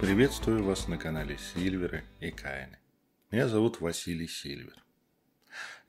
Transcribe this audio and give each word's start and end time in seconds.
Приветствую 0.00 0.64
вас 0.64 0.88
на 0.88 0.96
канале 0.96 1.36
Сильверы 1.36 2.04
и 2.20 2.30
Каины. 2.30 2.78
Меня 3.30 3.48
зовут 3.48 3.82
Василий 3.82 4.26
Сильвер. 4.26 4.82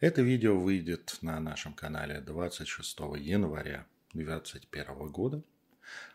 Это 0.01 0.21
видео 0.21 0.59
выйдет 0.59 1.17
на 1.21 1.39
нашем 1.39 1.73
канале 1.73 2.19
26 2.19 2.99
января 3.15 3.87
2021 4.11 5.07
года, 5.07 5.41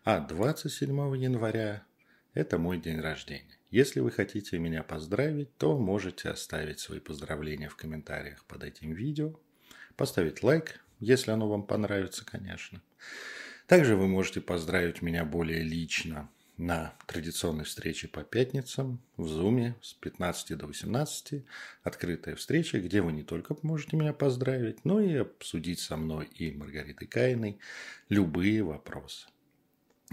а 0.04 0.20
27 0.20 1.16
января– 1.16 1.86
это 2.34 2.58
мой 2.58 2.76
день 2.76 3.00
рождения. 3.00 3.58
Если 3.70 4.00
вы 4.00 4.10
хотите 4.10 4.58
меня 4.58 4.82
поздравить, 4.82 5.56
то 5.56 5.78
можете 5.78 6.28
оставить 6.28 6.80
свои 6.80 7.00
поздравления 7.00 7.70
в 7.70 7.76
комментариях 7.76 8.44
под 8.44 8.62
этим 8.62 8.92
видео, 8.92 9.40
поставить 9.96 10.42
лайк, 10.42 10.84
если 11.00 11.30
оно 11.30 11.48
вам 11.48 11.66
понравится, 11.66 12.26
конечно. 12.26 12.82
Также 13.66 13.96
вы 13.96 14.06
можете 14.06 14.42
поздравить 14.42 15.00
меня 15.00 15.24
более 15.24 15.62
лично 15.62 16.28
на 16.56 16.94
традиционной 17.06 17.64
встрече 17.64 18.08
по 18.08 18.24
пятницам 18.24 19.00
в 19.16 19.28
Зуме 19.28 19.76
с 19.82 19.92
15 19.94 20.56
до 20.56 20.66
18. 20.66 21.44
Открытая 21.82 22.34
встреча, 22.36 22.80
где 22.80 23.02
вы 23.02 23.12
не 23.12 23.22
только 23.22 23.56
можете 23.62 23.96
меня 23.96 24.12
поздравить, 24.12 24.84
но 24.84 25.00
и 25.00 25.14
обсудить 25.16 25.80
со 25.80 25.96
мной 25.96 26.26
и 26.26 26.52
Маргаритой 26.52 27.06
Каиной 27.06 27.58
любые 28.08 28.62
вопросы 28.62 29.28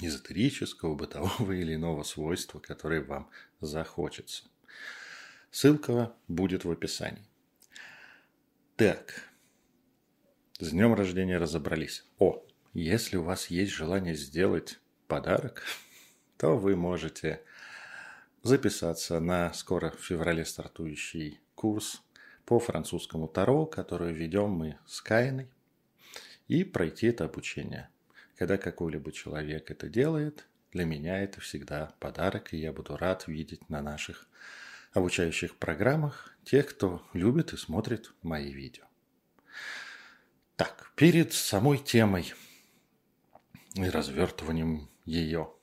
эзотерического, 0.02 0.96
бытового 0.96 1.52
или 1.52 1.76
иного 1.76 2.04
свойства, 2.04 2.60
которые 2.60 3.02
вам 3.02 3.30
захочется. 3.62 4.46
Ссылка 5.52 6.14
будет 6.28 6.66
в 6.66 6.72
описании. 6.72 7.24
Так, 8.76 9.30
с 10.60 10.72
днем 10.72 10.96
рождения 10.96 11.38
разобрались. 11.38 12.06
О, 12.18 12.44
если 12.74 13.18
у 13.18 13.24
вас 13.24 13.48
есть 13.48 13.72
желание 13.72 14.16
сделать 14.16 14.80
подарок, 15.08 15.64
то 16.44 16.58
вы 16.58 16.76
можете 16.76 17.42
записаться 18.42 19.22
на 19.22 19.54
скоро 19.54 19.92
в 19.92 20.02
феврале 20.02 20.44
стартующий 20.44 21.40
курс 21.56 22.04
по 22.44 22.60
французскому 22.60 23.30
Таро, 23.30 23.66
который 23.66 24.12
ведем 24.12 24.50
мы 24.50 24.78
с 24.86 25.00
Кайной, 25.00 25.48
и 26.50 26.66
пройти 26.66 27.08
это 27.08 27.24
обучение. 27.24 27.88
Когда 28.36 28.58
какой-либо 28.58 29.14
человек 29.14 29.72
это 29.72 29.88
делает, 29.88 30.46
для 30.74 30.84
меня 30.84 31.24
это 31.24 31.40
всегда 31.40 31.94
подарок, 32.02 32.54
и 32.54 32.58
я 32.58 32.74
буду 32.74 32.98
рад 32.98 33.26
видеть 33.28 33.70
на 33.70 33.82
наших 33.82 34.28
обучающих 34.92 35.56
программах 35.56 36.36
тех, 36.44 36.68
кто 36.68 37.08
любит 37.14 37.54
и 37.54 37.58
смотрит 37.58 38.12
мои 38.22 38.52
видео. 38.52 38.84
Так, 40.58 40.92
перед 40.98 41.32
самой 41.32 41.78
темой 41.78 42.34
и 43.76 43.88
развертыванием 43.88 44.90
ее– 45.06 45.50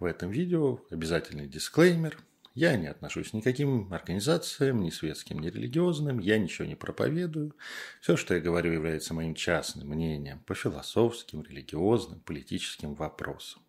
в 0.00 0.04
этом 0.06 0.30
видео 0.30 0.80
обязательный 0.90 1.46
дисклеймер. 1.46 2.18
Я 2.54 2.76
не 2.76 2.88
отношусь 2.88 3.32
ни 3.32 3.40
к 3.40 3.46
никаким 3.46 3.92
организациям, 3.92 4.82
ни 4.82 4.90
светским, 4.90 5.38
ни 5.38 5.48
религиозным, 5.48 6.18
я 6.18 6.36
ничего 6.38 6.66
не 6.66 6.74
проповедую. 6.74 7.54
Все, 8.00 8.16
что 8.16 8.34
я 8.34 8.40
говорю, 8.40 8.72
является 8.72 9.14
моим 9.14 9.34
частным 9.34 9.88
мнением 9.88 10.40
по 10.40 10.54
философским, 10.54 11.42
религиозным, 11.42 12.18
политическим 12.20 12.94
вопросам. 12.94 13.62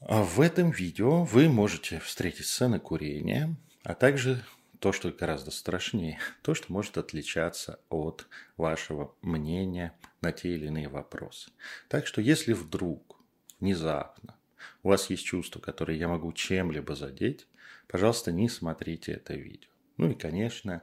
А 0.00 0.22
в 0.22 0.40
этом 0.40 0.70
видео 0.70 1.24
вы 1.24 1.48
можете 1.48 2.00
встретить 2.00 2.46
сцены 2.46 2.78
курения, 2.80 3.56
а 3.84 3.94
также 3.94 4.44
то, 4.80 4.92
что 4.92 5.10
гораздо 5.10 5.52
страшнее, 5.52 6.18
то, 6.42 6.54
что 6.54 6.70
может 6.72 6.98
отличаться 6.98 7.78
от 7.88 8.26
вашего 8.56 9.14
мнения 9.22 9.94
на 10.20 10.32
те 10.32 10.54
или 10.54 10.66
иные 10.66 10.88
вопросы. 10.88 11.50
Так 11.88 12.06
что 12.06 12.20
если 12.20 12.52
вдруг 12.52 13.16
внезапно 13.60 14.36
у 14.82 14.88
вас 14.88 15.10
есть 15.10 15.24
чувство, 15.24 15.60
которое 15.60 15.96
я 15.96 16.08
могу 16.08 16.32
чем-либо 16.32 16.94
задеть, 16.94 17.46
пожалуйста, 17.88 18.32
не 18.32 18.48
смотрите 18.48 19.12
это 19.12 19.34
видео. 19.34 19.70
Ну 19.96 20.10
и, 20.10 20.14
конечно, 20.14 20.82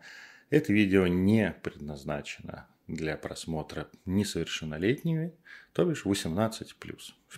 это 0.49 0.73
видео 0.73 1.07
не 1.07 1.55
предназначено 1.63 2.67
для 2.87 3.17
просмотра 3.17 3.89
несовершеннолетними, 4.05 5.33
то 5.73 5.85
бишь 5.85 6.05
18+. 6.05 6.67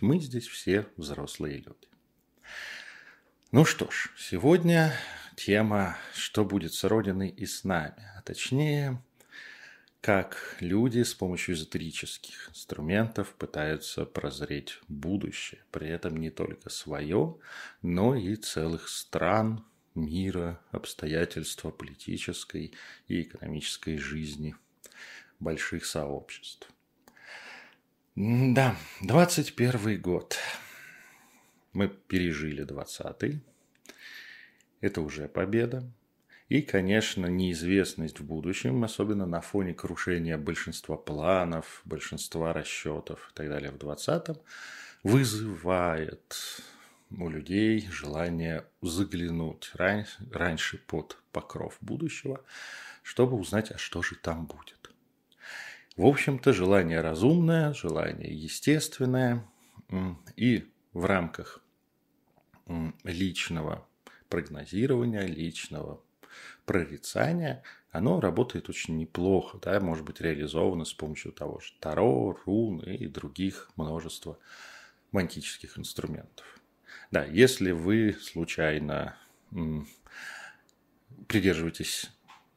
Мы 0.02 0.20
здесь 0.20 0.48
все 0.48 0.88
взрослые 0.96 1.58
люди. 1.58 1.88
Ну 3.52 3.66
что 3.66 3.92
ж, 3.92 4.12
сегодня 4.18 4.94
тема 5.36 5.98
«Что 6.14 6.46
будет 6.46 6.74
с 6.74 6.84
Родиной 6.86 7.28
и 7.28 7.46
с 7.46 7.66
нами?», 7.66 8.10
а 8.18 8.22
точнее 8.22 9.04
как 10.02 10.58
люди 10.60 11.04
с 11.04 11.14
помощью 11.14 11.54
эзотерических 11.54 12.50
инструментов 12.50 13.36
пытаются 13.36 14.04
прозреть 14.06 14.80
будущее, 14.88 15.64
при 15.72 15.88
этом 15.90 16.18
не 16.18 16.32
только 16.32 16.72
свое, 16.72 17.38
но 17.84 18.16
и 18.16 18.36
целых 18.36 18.90
стран, 18.90 19.64
мира, 19.94 20.60
обстоятельства 20.72 21.70
политической 21.70 22.74
и 23.08 23.22
экономической 23.22 23.98
жизни 23.98 24.56
больших 25.40 25.86
сообществ. 25.86 26.68
Да, 28.16 28.76
21 29.02 30.02
год. 30.02 30.38
Мы 31.74 31.88
пережили 31.88 32.66
20-й. 32.66 33.40
Это 34.82 35.02
уже 35.02 35.28
победа. 35.28 35.84
И, 36.52 36.62
конечно, 36.62 37.28
неизвестность 37.28 38.20
в 38.20 38.26
будущем, 38.26 38.84
особенно 38.84 39.26
на 39.26 39.40
фоне 39.40 39.74
крушения 39.74 40.38
большинства 40.38 40.98
планов, 40.98 41.82
большинства 41.86 42.52
расчетов 42.52 43.30
и 43.32 43.34
так 43.36 43.48
далее 43.48 43.72
в 43.72 43.78
2020-м, 43.78 44.36
вызывает 45.02 46.62
у 47.10 47.30
людей 47.30 47.88
желание 47.90 48.66
заглянуть 48.82 49.72
ран- 49.76 50.04
раньше 50.30 50.78
под 50.78 51.18
покров 51.32 51.78
будущего, 51.80 52.44
чтобы 53.02 53.38
узнать, 53.38 53.72
а 53.72 53.78
что 53.78 54.02
же 54.02 54.18
там 54.18 54.46
будет. 54.46 54.92
В 55.96 56.06
общем-то, 56.06 56.52
желание 56.52 57.00
разумное, 57.00 57.74
желание 57.74 58.30
естественное, 58.30 59.46
и 60.36 60.70
в 60.92 61.06
рамках 61.06 61.64
личного 63.06 63.88
прогнозирования, 64.28 65.22
личного 65.22 66.02
прорицание, 66.66 67.64
оно 67.92 68.20
работает 68.20 68.70
очень 68.70 68.98
неплохо, 68.98 69.60
да, 69.62 69.80
может 69.80 70.06
быть 70.06 70.22
реализовано 70.22 70.86
с 70.86 70.94
помощью 70.94 71.32
того 71.32 71.60
же 71.60 71.74
Таро, 71.80 72.38
рун 72.46 72.80
и 72.80 73.08
других 73.08 73.70
множества 73.76 74.38
магических 75.12 75.78
инструментов. 75.78 76.46
Да, 77.12 77.26
если 77.26 77.72
вы 77.72 78.14
случайно 78.14 79.18
м, 79.52 79.88
придерживаетесь 81.28 82.12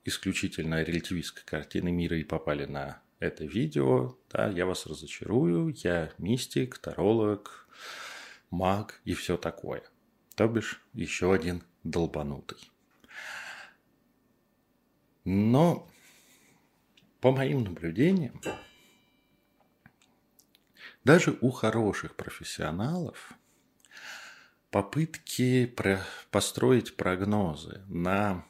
исключительно 0.05 0.83
релятивистской 0.83 1.45
картины 1.45 1.91
мира 1.91 2.17
и 2.17 2.25
попали 2.25 2.67
на 2.67 3.03
это 3.19 3.45
видео, 3.45 4.17
да, 4.31 4.49
я 4.49 4.67
вас 4.67 4.87
разочарую, 4.87 5.75
я 5.83 6.13
мистик, 6.19 6.79
таролог, 6.79 7.69
маг 8.51 9.01
и 9.05 9.15
все 9.15 9.37
такое. 9.37 9.83
То 10.37 10.47
бишь 10.49 10.83
еще 10.93 11.33
один 11.33 11.63
долбанутый. 11.85 12.59
Но 15.25 15.89
по 17.21 17.33
моим 17.33 17.65
наблюдениям, 17.65 18.41
даже 21.05 21.39
у 21.41 21.51
хороших 21.51 22.17
профессионалов 22.17 23.33
попытки 24.71 25.73
построить 26.31 26.97
прогнозы 26.97 27.83
на 27.89 28.45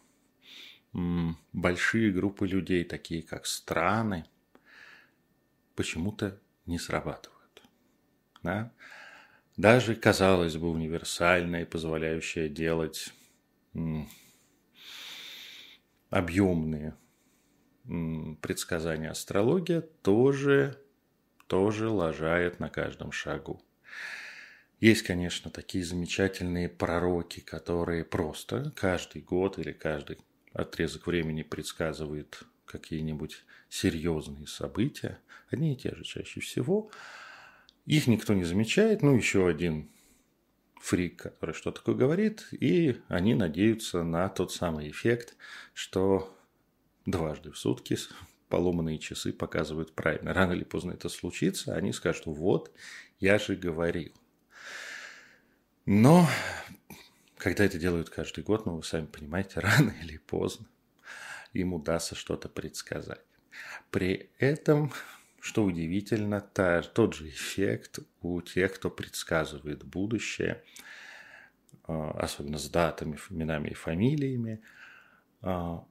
большие 1.52 2.12
группы 2.12 2.46
людей, 2.46 2.84
такие 2.84 3.22
как 3.22 3.46
страны, 3.46 4.24
почему-то 5.74 6.40
не 6.66 6.78
срабатывают. 6.78 7.62
Да? 8.42 8.72
Даже, 9.56 9.94
казалось 9.94 10.56
бы, 10.56 10.70
универсальное, 10.70 11.66
позволяющее 11.66 12.48
делать 12.48 13.12
объемные 16.14 16.94
предсказания 18.40 19.10
астрология 19.10 19.80
тоже, 19.80 20.80
тоже 21.48 21.88
лажает 21.88 22.60
на 22.60 22.68
каждом 22.68 23.10
шагу. 23.10 23.60
Есть, 24.78 25.02
конечно, 25.02 25.50
такие 25.50 25.84
замечательные 25.84 26.68
пророки, 26.68 27.40
которые 27.40 28.04
просто 28.04 28.72
каждый 28.76 29.22
год 29.22 29.58
или 29.58 29.72
каждый 29.72 30.18
отрезок 30.52 31.08
времени 31.08 31.42
предсказывают 31.42 32.44
какие-нибудь 32.64 33.44
серьезные 33.68 34.46
события, 34.46 35.18
одни 35.50 35.72
и 35.72 35.76
те 35.76 35.96
же 35.96 36.04
чаще 36.04 36.38
всего. 36.38 36.90
Их 37.86 38.06
никто 38.06 38.34
не 38.34 38.44
замечает. 38.44 39.02
Ну, 39.02 39.16
еще 39.16 39.48
один 39.48 39.90
фрик, 40.84 41.22
который 41.22 41.54
что 41.54 41.70
такое 41.70 41.94
говорит, 41.94 42.46
и 42.50 43.00
они 43.08 43.34
надеются 43.34 44.02
на 44.02 44.28
тот 44.28 44.52
самый 44.52 44.90
эффект, 44.90 45.34
что 45.72 46.36
дважды 47.06 47.50
в 47.52 47.58
сутки 47.58 47.96
поломанные 48.50 48.98
часы 48.98 49.32
показывают 49.32 49.94
правильно. 49.94 50.34
Рано 50.34 50.52
или 50.52 50.64
поздно 50.64 50.92
это 50.92 51.08
случится, 51.08 51.74
они 51.74 51.94
скажут, 51.94 52.26
вот, 52.26 52.70
я 53.18 53.38
же 53.38 53.56
говорил. 53.56 54.12
Но 55.86 56.28
когда 57.38 57.64
это 57.64 57.78
делают 57.78 58.10
каждый 58.10 58.44
год, 58.44 58.66
ну, 58.66 58.76
вы 58.76 58.84
сами 58.84 59.06
понимаете, 59.06 59.60
рано 59.60 59.94
или 60.02 60.18
поздно 60.18 60.66
им 61.54 61.72
удастся 61.72 62.14
что-то 62.14 62.50
предсказать. 62.50 63.24
При 63.90 64.28
этом, 64.38 64.92
что 65.44 65.62
удивительно, 65.62 66.40
та, 66.40 66.80
тот 66.80 67.12
же 67.12 67.28
эффект 67.28 67.98
у 68.22 68.40
тех, 68.40 68.72
кто 68.72 68.88
предсказывает 68.88 69.84
будущее, 69.84 70.64
а, 71.86 72.12
особенно 72.12 72.56
с 72.56 72.70
датами, 72.70 73.18
именами 73.28 73.68
и 73.68 73.74
фамилиями, 73.74 74.62
а, 75.42 75.84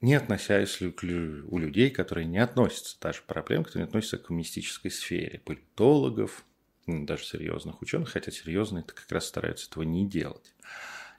не 0.00 0.14
относясь 0.14 0.80
у 0.80 1.58
людей, 1.58 1.90
которые 1.90 2.28
не 2.28 2.38
относятся, 2.38 2.96
та 3.00 3.12
же 3.12 3.22
проблема, 3.26 3.64
которые 3.64 3.82
не 3.82 3.88
относятся 3.88 4.18
к 4.18 4.30
мистической 4.30 4.92
сфере, 4.92 5.40
политологов, 5.40 6.44
даже 6.86 7.24
серьезных 7.24 7.82
ученых, 7.82 8.10
хотя 8.10 8.30
серьезные 8.30 8.84
это 8.84 8.94
как 8.94 9.10
раз 9.10 9.26
стараются 9.26 9.68
этого 9.68 9.82
не 9.82 10.08
делать, 10.08 10.54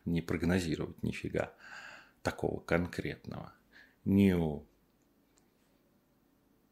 не 0.06 0.22
прогнозировать 0.22 1.04
нифига 1.04 1.52
такого 2.22 2.62
конкретного. 2.62 3.52
Не 4.06 4.34
у 4.38 4.66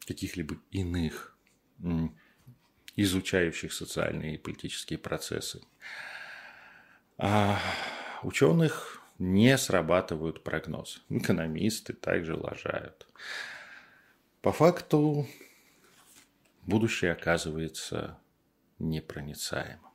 каких-либо 0.07 0.57
иных 0.71 1.37
изучающих 2.95 3.73
социальные 3.73 4.35
и 4.35 4.37
политические 4.39 4.97
процессы. 4.97 5.61
А 7.17 7.59
ученых 8.23 9.01
не 9.19 9.57
срабатывают 9.57 10.43
прогнозы. 10.43 10.99
Экономисты 11.09 11.93
также 11.93 12.35
лажают. 12.35 13.07
По 14.41 14.51
факту 14.51 15.27
будущее 16.63 17.11
оказывается 17.11 18.19
непроницаемым. 18.79 19.91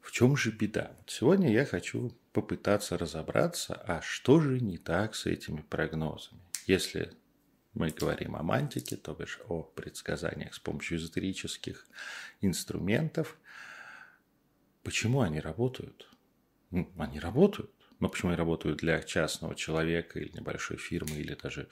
В 0.00 0.10
чем 0.10 0.36
же 0.36 0.50
беда? 0.50 0.96
Сегодня 1.06 1.52
я 1.52 1.64
хочу 1.64 2.12
попытаться 2.32 2.96
разобраться, 2.96 3.74
а 3.74 4.00
что 4.02 4.40
же 4.40 4.60
не 4.60 4.78
так 4.78 5.14
с 5.14 5.26
этими 5.26 5.60
прогнозами. 5.60 6.40
Если 6.66 7.12
мы 7.74 7.90
говорим 7.90 8.36
о 8.36 8.42
мантике, 8.42 8.96
то 8.96 9.14
бишь 9.14 9.40
о 9.48 9.62
предсказаниях 9.62 10.54
с 10.54 10.58
помощью 10.58 10.98
эзотерических 10.98 11.86
инструментов, 12.40 13.38
почему 14.82 15.20
они 15.20 15.40
работают? 15.40 16.08
Ну, 16.70 16.90
они 16.98 17.20
работают. 17.20 17.72
Но 18.00 18.08
почему 18.08 18.30
они 18.30 18.38
работают 18.38 18.78
для 18.78 19.02
частного 19.02 19.54
человека 19.54 20.18
или 20.18 20.30
небольшой 20.32 20.76
фирмы, 20.76 21.16
или 21.16 21.34
даже 21.34 21.68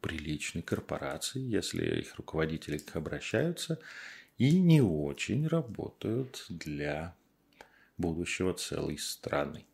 приличной 0.00 0.62
корпорации, 0.62 1.40
если 1.40 2.00
их 2.00 2.16
руководители 2.16 2.80
обращаются, 2.92 3.78
и 4.38 4.60
не 4.60 4.82
очень 4.82 5.46
работают 5.46 6.44
для 6.48 7.14
будущего 7.96 8.52
целой 8.54 8.98
страны. 8.98 9.66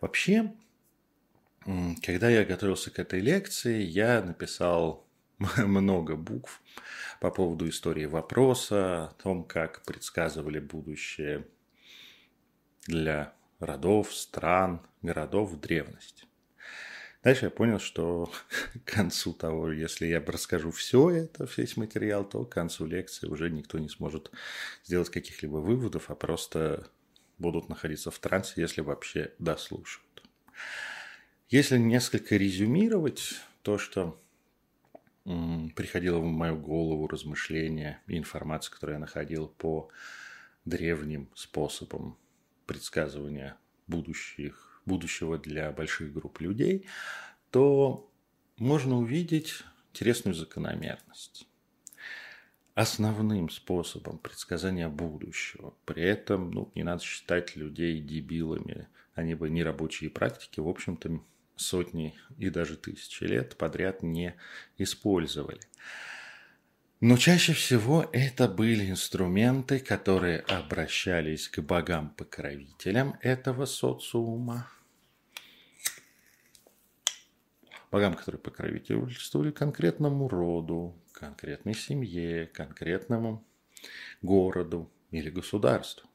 Вообще, 0.00 0.54
когда 2.02 2.28
я 2.30 2.44
готовился 2.44 2.90
к 2.90 2.98
этой 2.98 3.20
лекции, 3.20 3.82
я 3.82 4.22
написал 4.22 5.06
много 5.56 6.16
букв 6.16 6.62
по 7.20 7.30
поводу 7.30 7.68
истории 7.68 8.06
вопроса, 8.06 9.04
о 9.04 9.12
том, 9.22 9.44
как 9.44 9.82
предсказывали 9.84 10.58
будущее 10.58 11.46
для 12.86 13.34
родов, 13.60 14.14
стран, 14.14 14.80
городов 15.02 15.50
в 15.50 15.60
древности. 15.60 16.24
Дальше 17.22 17.46
я 17.46 17.50
понял, 17.50 17.78
что 17.78 18.30
к 18.84 18.94
концу 18.94 19.32
того, 19.32 19.72
если 19.72 20.06
я 20.06 20.20
расскажу 20.20 20.70
все 20.70 21.10
это, 21.10 21.48
весь 21.56 21.76
материал, 21.76 22.24
то 22.24 22.44
к 22.44 22.52
концу 22.52 22.86
лекции 22.86 23.26
уже 23.26 23.50
никто 23.50 23.78
не 23.78 23.88
сможет 23.88 24.30
сделать 24.84 25.10
каких-либо 25.10 25.56
выводов, 25.56 26.10
а 26.10 26.14
просто 26.14 26.88
будут 27.38 27.68
находиться 27.68 28.10
в 28.10 28.18
трансе, 28.18 28.60
если 28.60 28.80
вообще 28.80 29.32
дослушают. 29.38 30.22
Если 31.50 31.78
несколько 31.78 32.36
резюмировать 32.36 33.36
то, 33.62 33.78
что 33.78 34.20
приходило 35.24 36.18
в 36.18 36.24
мою 36.24 36.56
голову 36.56 37.08
размышления 37.08 38.02
и 38.06 38.18
информация, 38.18 38.70
которую 38.70 38.96
я 38.96 39.00
находил 39.00 39.48
по 39.48 39.88
древним 40.66 41.30
способам 41.34 42.18
предсказывания 42.66 43.56
будущих, 43.86 44.82
будущего 44.84 45.38
для 45.38 45.72
больших 45.72 46.12
групп 46.12 46.40
людей, 46.40 46.86
то 47.50 48.10
можно 48.58 48.98
увидеть 48.98 49.62
интересную 49.92 50.34
закономерность. 50.34 51.48
Основным 52.74 53.48
способом 53.48 54.18
предсказания 54.18 54.90
будущего, 54.90 55.74
при 55.86 56.02
этом 56.02 56.50
ну, 56.50 56.70
не 56.74 56.82
надо 56.82 57.02
считать 57.02 57.56
людей 57.56 58.00
дебилами, 58.02 58.86
они 59.14 59.34
бы 59.34 59.48
нерабочие 59.48 60.10
практики, 60.10 60.60
в 60.60 60.68
общем-то, 60.68 61.20
сотни 61.58 62.18
и 62.38 62.50
даже 62.50 62.76
тысячи 62.76 63.24
лет 63.24 63.56
подряд 63.56 64.02
не 64.02 64.34
использовали. 64.76 65.60
Но 67.00 67.16
чаще 67.16 67.52
всего 67.52 68.08
это 68.12 68.48
были 68.48 68.90
инструменты, 68.90 69.78
которые 69.78 70.40
обращались 70.40 71.48
к 71.48 71.60
богам-покровителям 71.60 73.16
этого 73.20 73.66
социума. 73.66 74.68
Богам, 77.92 78.14
которые 78.14 78.40
покровительствовали 78.40 79.52
конкретному 79.52 80.28
роду, 80.28 81.00
конкретной 81.12 81.74
семье, 81.74 82.46
конкретному 82.46 83.46
городу 84.20 84.90
или 85.10 85.30
государству. 85.30 86.08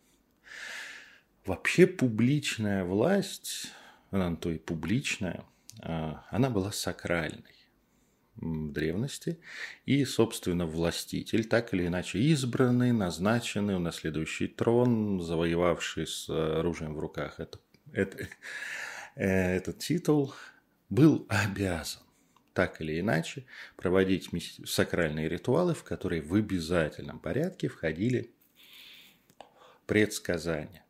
Вообще 1.46 1.88
публичная 1.88 2.84
власть, 2.84 3.72
она 4.14 4.36
то 4.36 4.52
и 4.52 4.58
публичная, 4.58 5.46
а, 5.82 6.26
она 6.30 6.50
была 6.50 6.72
сакральной 6.72 7.56
в 8.36 8.72
древности. 8.72 9.40
И, 9.86 10.06
собственно, 10.06 10.66
властитель, 10.66 11.46
так 11.46 11.74
или 11.74 11.88
иначе 11.88 12.20
избранный, 12.20 12.92
назначенный, 12.92 13.76
унаследующий 13.76 14.48
трон, 14.48 15.22
завоевавший 15.22 16.08
с 16.08 16.30
оружием 16.30 16.96
в 16.96 17.00
руках 17.00 17.40
это, 17.40 17.60
это, 17.92 18.28
э, 19.16 19.56
этот 19.58 19.80
титул, 19.80 20.34
был 20.90 21.26
обязан 21.30 22.02
так 22.54 22.82
или 22.82 23.00
иначе 23.00 23.46
проводить 23.76 24.30
сакральные 24.66 25.28
ритуалы, 25.28 25.74
в 25.74 25.84
которые 25.84 26.22
в 26.22 26.34
обязательном 26.36 27.20
порядке 27.20 27.68
входили 27.68 28.32
предсказания. 29.88 30.86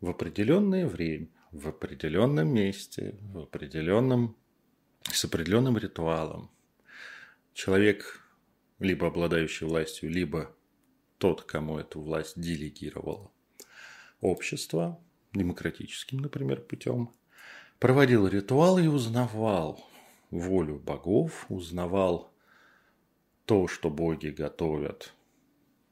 В 0.00 0.10
определенное 0.10 0.86
время, 0.86 1.28
в 1.52 1.68
определенном 1.68 2.48
месте, 2.48 3.16
в 3.20 3.38
определенном 3.40 4.36
с 5.02 5.24
определенным 5.24 5.78
ритуалом. 5.78 6.50
Человек, 7.54 8.20
либо 8.78 9.06
обладающий 9.06 9.66
властью, 9.66 10.10
либо 10.10 10.54
тот, 11.18 11.42
кому 11.42 11.78
эту 11.78 12.00
власть 12.00 12.40
делегировало 12.40 13.30
общество, 14.20 15.00
демократическим, 15.32 16.18
например, 16.18 16.60
путем, 16.60 17.10
проводил 17.78 18.26
ритуал 18.26 18.78
и 18.78 18.86
узнавал 18.86 19.84
волю 20.30 20.78
богов, 20.78 21.46
узнавал 21.48 22.32
то, 23.44 23.66
что 23.66 23.90
боги 23.90 24.28
готовят 24.28 25.12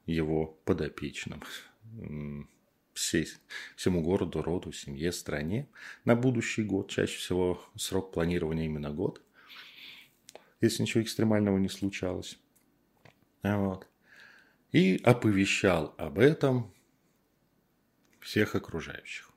его 0.07 0.59
подопечным, 0.65 1.43
всей, 2.99 3.29
всему 3.77 4.03
городу, 4.03 4.43
роду, 4.43 4.73
семье, 4.73 5.13
стране 5.13 5.69
на 6.05 6.17
будущий 6.17 6.63
год. 6.63 6.91
Чаще 6.91 7.19
всего 7.19 7.63
срок 7.77 8.13
планирования 8.13 8.65
именно 8.65 8.91
год, 8.91 9.23
если 10.61 10.83
ничего 10.83 11.03
экстремального 11.03 11.59
не 11.59 11.69
случалось. 11.69 12.39
Вот. 13.43 13.87
И 14.73 15.01
оповещал 15.05 15.95
об 15.97 16.19
этом 16.19 16.73
всех 18.21 18.55
окружающих. 18.55 19.31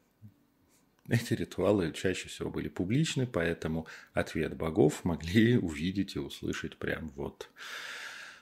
Эти 1.08 1.34
ритуалы 1.34 1.92
чаще 1.92 2.30
всего 2.30 2.50
были 2.50 2.70
публичны, 2.70 3.28
поэтому 3.28 3.88
ответ 4.14 4.56
богов 4.56 5.04
могли 5.04 5.58
увидеть 5.60 6.16
и 6.16 6.20
услышать 6.20 6.78
прям 6.78 7.10
вот 7.10 7.50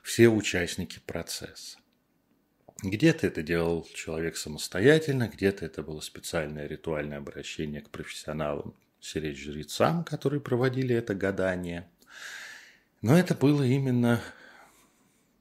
все 0.04 0.30
участники 0.30 1.00
процесса. 1.06 1.79
Где-то 2.82 3.28
это 3.28 3.44
делал 3.44 3.86
человек 3.94 4.38
самостоятельно, 4.38 5.28
где-то 5.28 5.66
это 5.66 5.84
было 5.84 6.00
специальное 6.00 6.66
ритуальное 6.66 7.18
обращение 7.18 7.82
к 7.82 7.90
профессионалам, 7.90 8.74
сиречь 9.02 9.44
жрецам, 9.44 10.06
которые 10.06 10.40
проводили 10.40 10.96
это 10.96 11.14
гадание. 11.14 11.90
Но 13.02 13.18
это 13.18 13.36
было 13.36 13.64
именно 13.64 14.22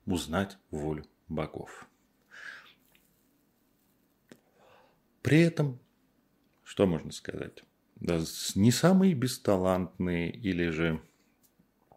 узнать 0.04 0.56
волю 0.72 1.04
богов. 1.28 1.86
При 5.22 5.40
этом, 5.40 5.78
что 6.64 6.86
можно 6.86 7.12
сказать? 7.12 7.62
Да, 7.96 8.20
не 8.54 8.72
самые 8.72 9.14
бесталантные 9.14 10.30
или 10.30 10.70
же 10.70 11.00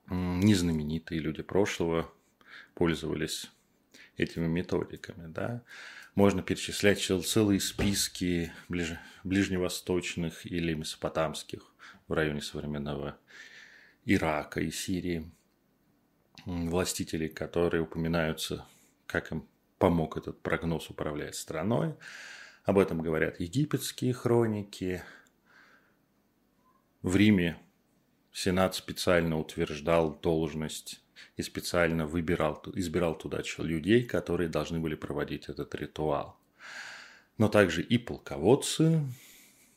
незнаменитые 0.08 1.20
люди 1.20 1.42
прошлого 1.42 2.12
пользовались 2.76 3.50
этими 4.18 4.48
методиками, 4.48 5.32
да. 5.32 5.64
Можно 6.16 6.42
перечислять 6.42 7.00
целые 7.00 7.60
списки 7.60 8.52
ближ... 8.68 8.94
ближневосточных 9.24 10.46
или 10.46 10.74
месопотамских 10.74 11.74
в 12.08 12.14
районе 12.14 12.42
современного 12.42 13.18
Ирака 14.06 14.60
и 14.60 14.72
Сирии 14.72 15.32
властителей, 16.46 17.30
которые 17.30 17.84
упоминаются, 17.84 18.66
как 19.06 19.32
им 19.32 19.48
помог 19.78 20.18
этот 20.18 20.42
прогноз 20.42 20.90
управлять 20.90 21.36
страной. 21.36 21.96
Об 22.66 22.78
этом 22.78 23.02
говорят 23.02 23.40
египетские 23.40 24.14
хроники. 24.14 25.04
В 27.02 27.16
Риме 27.16 27.58
Сенат 28.32 28.76
специально 28.76 29.38
утверждал 29.38 30.14
должность 30.20 31.02
и 31.38 31.42
специально 31.42 32.06
выбирал, 32.06 32.62
избирал 32.74 33.18
туда 33.18 33.42
людей, 33.58 34.04
которые 34.04 34.50
должны 34.50 34.80
были 34.80 34.96
проводить 34.96 35.50
этот 35.50 35.74
ритуал. 35.76 36.38
Но 37.38 37.48
также 37.48 37.82
и 37.82 37.98
полководцы 37.98 39.02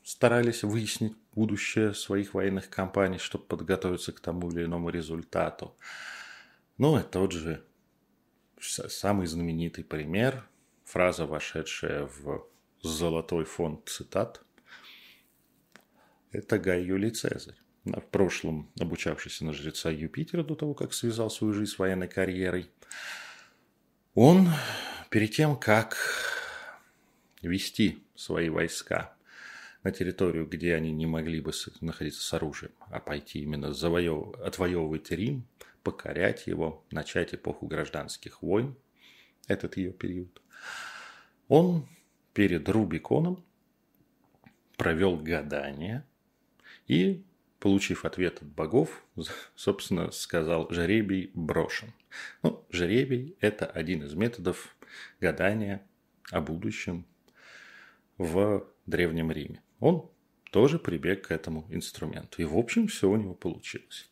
старались 0.02 0.62
выяснить 0.62 1.16
будущее 1.32 1.94
своих 1.94 2.34
военных 2.34 2.68
кампаний, 2.68 3.18
чтобы 3.18 3.44
подготовиться 3.44 4.12
к 4.12 4.20
тому 4.20 4.50
или 4.50 4.64
иному 4.64 4.90
результату. 4.90 5.76
Ну, 6.76 6.96
это 6.96 7.08
тот 7.08 7.32
же 7.32 7.64
самый 8.60 9.26
знаменитый 9.26 9.84
пример, 9.84 10.48
фраза, 10.84 11.26
вошедшая 11.26 12.06
в 12.06 12.46
золотой 12.82 13.44
фонд 13.44 13.88
цитат, 13.88 14.42
это 16.30 16.58
Гай 16.58 16.82
Юлий 16.82 17.10
Цезарь. 17.10 17.63
В 17.84 18.00
прошлом 18.00 18.70
обучавшийся 18.80 19.44
на 19.44 19.52
жреца 19.52 19.90
Юпитера 19.90 20.42
до 20.42 20.54
того, 20.54 20.74
как 20.74 20.94
связал 20.94 21.30
свою 21.30 21.52
жизнь 21.52 21.72
с 21.72 21.78
военной 21.78 22.08
карьерой, 22.08 22.70
он 24.14 24.48
перед 25.10 25.32
тем, 25.32 25.56
как 25.56 25.96
вести 27.42 28.02
свои 28.14 28.48
войска 28.48 29.14
на 29.82 29.92
территорию, 29.92 30.46
где 30.46 30.74
они 30.74 30.92
не 30.92 31.04
могли 31.04 31.40
бы 31.40 31.52
находиться 31.80 32.22
с 32.22 32.32
оружием, 32.32 32.72
а 32.90 33.00
пойти 33.00 33.40
именно 33.40 33.74
завоев... 33.74 34.34
отвоевывать 34.40 35.10
Рим, 35.10 35.46
покорять 35.82 36.46
его, 36.46 36.82
начать 36.90 37.34
эпоху 37.34 37.66
гражданских 37.66 38.42
войн, 38.42 38.74
этот 39.46 39.76
ее 39.76 39.92
период, 39.92 40.40
он 41.48 41.86
перед 42.32 42.66
Рубиконом 42.68 43.44
провел 44.78 45.16
гадание 45.18 46.04
и, 46.88 47.22
получив 47.64 48.04
ответ 48.04 48.42
от 48.42 48.48
богов, 48.48 49.02
собственно, 49.56 50.10
сказал 50.10 50.70
«жеребий 50.70 51.30
брошен». 51.32 51.94
Ну, 52.42 52.62
жеребий– 52.68 53.38
это 53.40 53.64
один 53.64 54.02
из 54.02 54.12
методов 54.12 54.76
гадания 55.18 55.82
о 56.30 56.42
будущем 56.42 57.06
в 58.18 58.68
Древнем 58.84 59.32
Риме. 59.32 59.62
Он 59.80 60.10
тоже 60.52 60.78
прибег 60.78 61.28
к 61.28 61.30
этому 61.30 61.66
инструменту. 61.70 62.42
И, 62.42 62.44
в 62.44 62.54
общем, 62.58 62.86
все 62.86 63.08
у 63.08 63.16
него 63.16 63.34
получилось. 63.34 64.10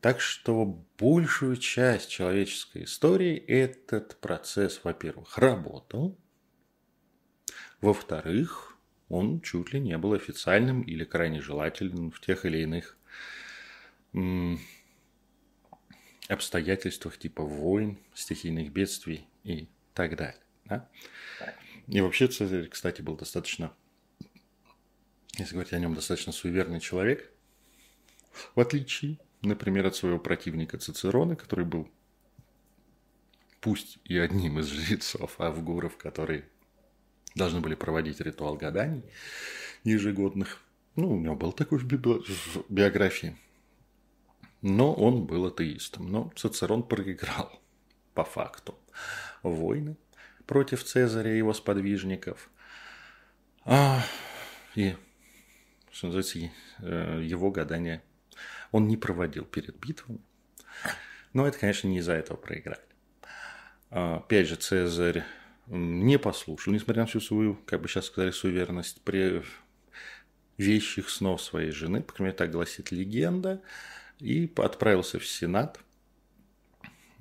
Так 0.00 0.22
что 0.22 0.82
большую 0.98 1.56
часть 1.56 2.08
человеческой 2.08 2.84
истории 2.84 3.36
этот 3.36 4.18
процесс, 4.22 4.80
во-первых, 4.82 5.36
работал, 5.36 6.18
во-вторых, 7.82 8.75
он 9.08 9.40
чуть 9.40 9.72
ли 9.72 9.80
не 9.80 9.96
был 9.98 10.14
официальным 10.14 10.82
или 10.82 11.04
крайне 11.04 11.40
желательным 11.40 12.10
в 12.10 12.20
тех 12.20 12.44
или 12.44 12.58
иных 12.58 12.96
обстоятельствах 16.28 17.18
типа 17.18 17.42
войн, 17.42 17.98
стихийных 18.14 18.72
бедствий 18.72 19.26
и 19.44 19.68
так 19.94 20.16
далее. 20.16 20.40
Да? 20.64 20.88
И 21.86 22.00
вообще 22.00 22.26
Цезарь, 22.26 22.68
кстати, 22.68 23.02
был 23.02 23.16
достаточно, 23.16 23.72
если 25.38 25.52
говорить 25.52 25.72
о 25.72 25.78
нем, 25.78 25.94
достаточно 25.94 26.32
суеверный 26.32 26.80
человек, 26.80 27.30
в 28.54 28.60
отличие 28.60 29.18
например, 29.46 29.86
от 29.86 29.96
своего 29.96 30.18
противника 30.18 30.78
Цицерона, 30.78 31.36
который 31.36 31.64
был 31.64 31.88
пусть 33.60 33.98
и 34.04 34.18
одним 34.18 34.58
из 34.58 34.66
жрецов 34.66 35.40
Авгуров, 35.40 35.96
которые 35.96 36.48
должны 37.36 37.60
были 37.60 37.74
проводить 37.74 38.20
ритуал 38.20 38.56
гаданий 38.56 39.04
ежегодных. 39.84 40.60
Ну, 40.96 41.12
у 41.12 41.20
него 41.20 41.36
был 41.36 41.52
такой 41.52 41.78
в 41.78 41.84
биографии. 42.68 43.36
Но 44.62 44.92
он 44.94 45.26
был 45.26 45.46
атеистом. 45.46 46.10
Но 46.10 46.32
Цицерон 46.34 46.82
проиграл 46.82 47.60
по 48.14 48.24
факту 48.24 48.76
войны 49.42 49.96
против 50.46 50.82
Цезаря 50.82 51.34
и 51.34 51.38
его 51.38 51.52
сподвижников. 51.52 52.50
А, 53.64 54.02
и, 54.74 54.96
что 55.90 56.06
называется, 56.06 56.50
э, 56.78 57.20
его 57.22 57.50
гадания 57.50 58.02
он 58.72 58.88
не 58.88 58.96
проводил 58.96 59.44
перед 59.44 59.76
битвами. 59.76 60.20
Но 61.32 61.46
это, 61.46 61.58
конечно, 61.58 61.88
не 61.88 61.98
из-за 61.98 62.12
этого 62.12 62.36
проиграли. 62.36 62.80
А, 63.90 64.16
опять 64.16 64.48
же, 64.48 64.56
Цезарь 64.56 65.24
не 65.66 66.18
послушал, 66.18 66.72
несмотря 66.72 67.02
на 67.02 67.06
всю 67.06 67.20
свою, 67.20 67.54
как 67.66 67.80
бы 67.82 67.88
сейчас 67.88 68.06
сказали, 68.06 68.30
суверенность, 68.30 69.00
при 69.02 69.42
вещих 70.58 71.10
снов 71.10 71.42
своей 71.42 71.70
жены, 71.70 72.02
по 72.02 72.12
крайней 72.12 72.28
мере, 72.28 72.38
так 72.38 72.50
гласит 72.50 72.90
легенда, 72.90 73.62
и 74.18 74.50
отправился 74.56 75.18
в 75.18 75.26
Сенат 75.26 75.78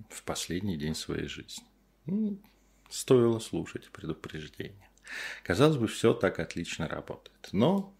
в 0.09 0.23
последний 0.23 0.77
день 0.77 0.95
своей 0.95 1.27
жизни. 1.27 1.65
Ну, 2.05 2.39
стоило 2.89 3.39
слушать 3.39 3.89
предупреждение. 3.91 4.89
Казалось 5.43 5.77
бы, 5.77 5.87
все 5.87 6.13
так 6.13 6.39
отлично 6.39 6.87
работает. 6.87 7.49
Но 7.51 7.93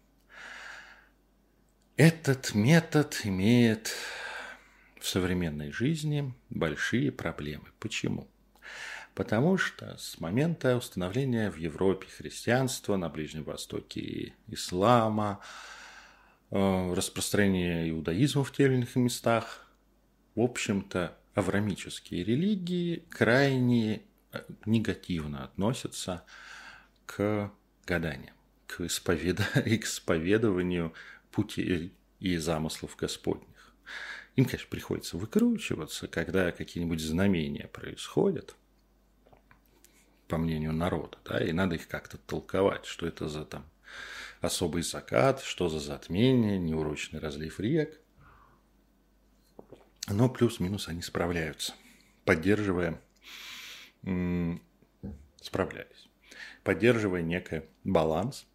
этот 1.96 2.54
метод 2.54 3.20
имеет 3.24 3.94
в 4.98 5.06
современной 5.06 5.70
жизни 5.70 6.34
большие 6.50 7.12
проблемы. 7.12 7.66
Почему? 7.78 8.28
Потому 9.16 9.56
что 9.56 9.96
с 9.96 10.20
момента 10.20 10.76
установления 10.76 11.50
в 11.50 11.56
Европе 11.56 12.06
христианства, 12.06 12.96
на 12.96 13.08
Ближнем 13.08 13.44
Востоке 13.44 14.34
ислама, 14.46 15.40
э, 16.50 16.92
распространения 16.92 17.88
иудаизма 17.88 18.44
в 18.44 18.52
тех 18.52 18.68
или 18.68 18.74
иных 18.76 18.94
местах, 18.94 19.66
в 20.34 20.42
общем-то, 20.42 21.16
аврамические 21.32 22.24
религии 22.24 23.04
крайне 23.08 24.02
э, 24.32 24.42
негативно 24.66 25.44
относятся 25.44 26.22
к 27.06 27.50
гаданиям, 27.86 28.36
к, 28.66 28.82
исповед... 28.82 29.38
к 29.54 29.66
исповедованию 29.66 30.92
пути 31.30 31.90
и 32.20 32.36
замыслов 32.36 32.94
Господних. 32.96 33.74
Им, 34.34 34.44
конечно, 34.44 34.68
приходится 34.68 35.16
выкручиваться, 35.16 36.06
когда 36.06 36.52
какие-нибудь 36.52 37.00
знамения 37.00 37.66
происходят, 37.68 38.56
по 40.28 40.38
мнению 40.38 40.72
народа, 40.72 41.18
да, 41.24 41.42
и 41.42 41.52
надо 41.52 41.76
их 41.76 41.88
как-то 41.88 42.18
толковать, 42.18 42.86
что 42.86 43.06
это 43.06 43.28
за 43.28 43.44
там 43.44 43.64
особый 44.40 44.82
закат, 44.82 45.42
что 45.42 45.68
за 45.68 45.78
затмение, 45.78 46.58
неурочный 46.58 47.20
разлив 47.20 47.60
рек. 47.60 48.00
Но 50.08 50.28
плюс-минус 50.28 50.88
они 50.88 51.02
справляются, 51.02 51.74
поддерживая, 52.24 53.00
справлялись, 55.40 56.08
поддерживая 56.62 57.22
некий 57.22 57.62
баланс, 57.82 58.46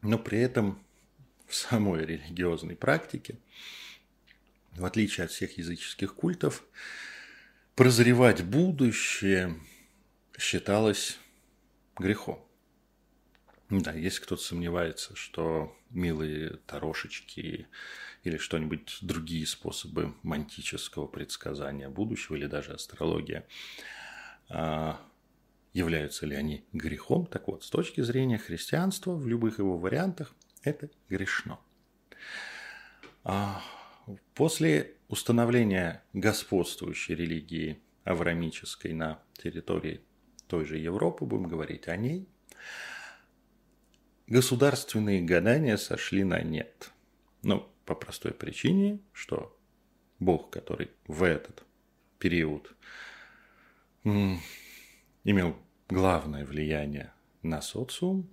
но 0.00 0.18
при 0.18 0.40
этом 0.40 0.82
в 1.46 1.54
самой 1.54 2.06
религиозной 2.06 2.76
практике, 2.76 3.38
в 4.72 4.84
отличие 4.84 5.24
от 5.24 5.30
всех 5.30 5.58
языческих 5.58 6.14
культов, 6.14 6.64
прозревать 7.74 8.44
будущее 8.44 9.56
считалось 10.38 11.18
грехом. 11.98 12.44
Да, 13.70 13.92
если 13.92 14.22
кто-то 14.22 14.40
сомневается, 14.42 15.14
что 15.14 15.76
милые 15.90 16.56
тарошечки 16.66 17.68
или 18.22 18.38
что-нибудь 18.38 18.98
другие 19.02 19.46
способы 19.46 20.14
мантического 20.22 21.06
предсказания 21.06 21.90
будущего 21.90 22.36
или 22.36 22.46
даже 22.46 22.72
астрология 22.72 23.46
а, 24.48 24.98
являются 25.74 26.24
ли 26.24 26.34
они 26.34 26.64
грехом, 26.72 27.26
так 27.26 27.48
вот, 27.48 27.62
с 27.62 27.68
точки 27.68 28.00
зрения 28.00 28.38
христианства 28.38 29.14
в 29.14 29.26
любых 29.26 29.58
его 29.58 29.76
вариантах 29.76 30.34
это 30.62 30.88
грешно. 31.10 31.58
А 33.22 33.62
после 34.34 34.94
установления 35.08 36.02
господствующей 36.14 37.14
религии 37.14 37.82
аврамической 38.04 38.94
на 38.94 39.22
территории 39.34 40.00
той 40.48 40.64
же 40.64 40.78
Европы, 40.78 41.24
будем 41.24 41.44
говорить 41.44 41.86
о 41.88 41.96
ней, 41.96 42.28
государственные 44.26 45.22
гадания 45.22 45.76
сошли 45.76 46.24
на 46.24 46.40
нет. 46.42 46.90
Ну, 47.42 47.68
по 47.84 47.94
простой 47.94 48.32
причине, 48.32 48.98
что 49.12 49.56
Бог, 50.18 50.50
который 50.50 50.90
в 51.06 51.22
этот 51.22 51.62
период 52.18 52.74
имел 54.04 55.56
главное 55.88 56.44
влияние 56.44 57.12
на 57.42 57.60
социум, 57.60 58.28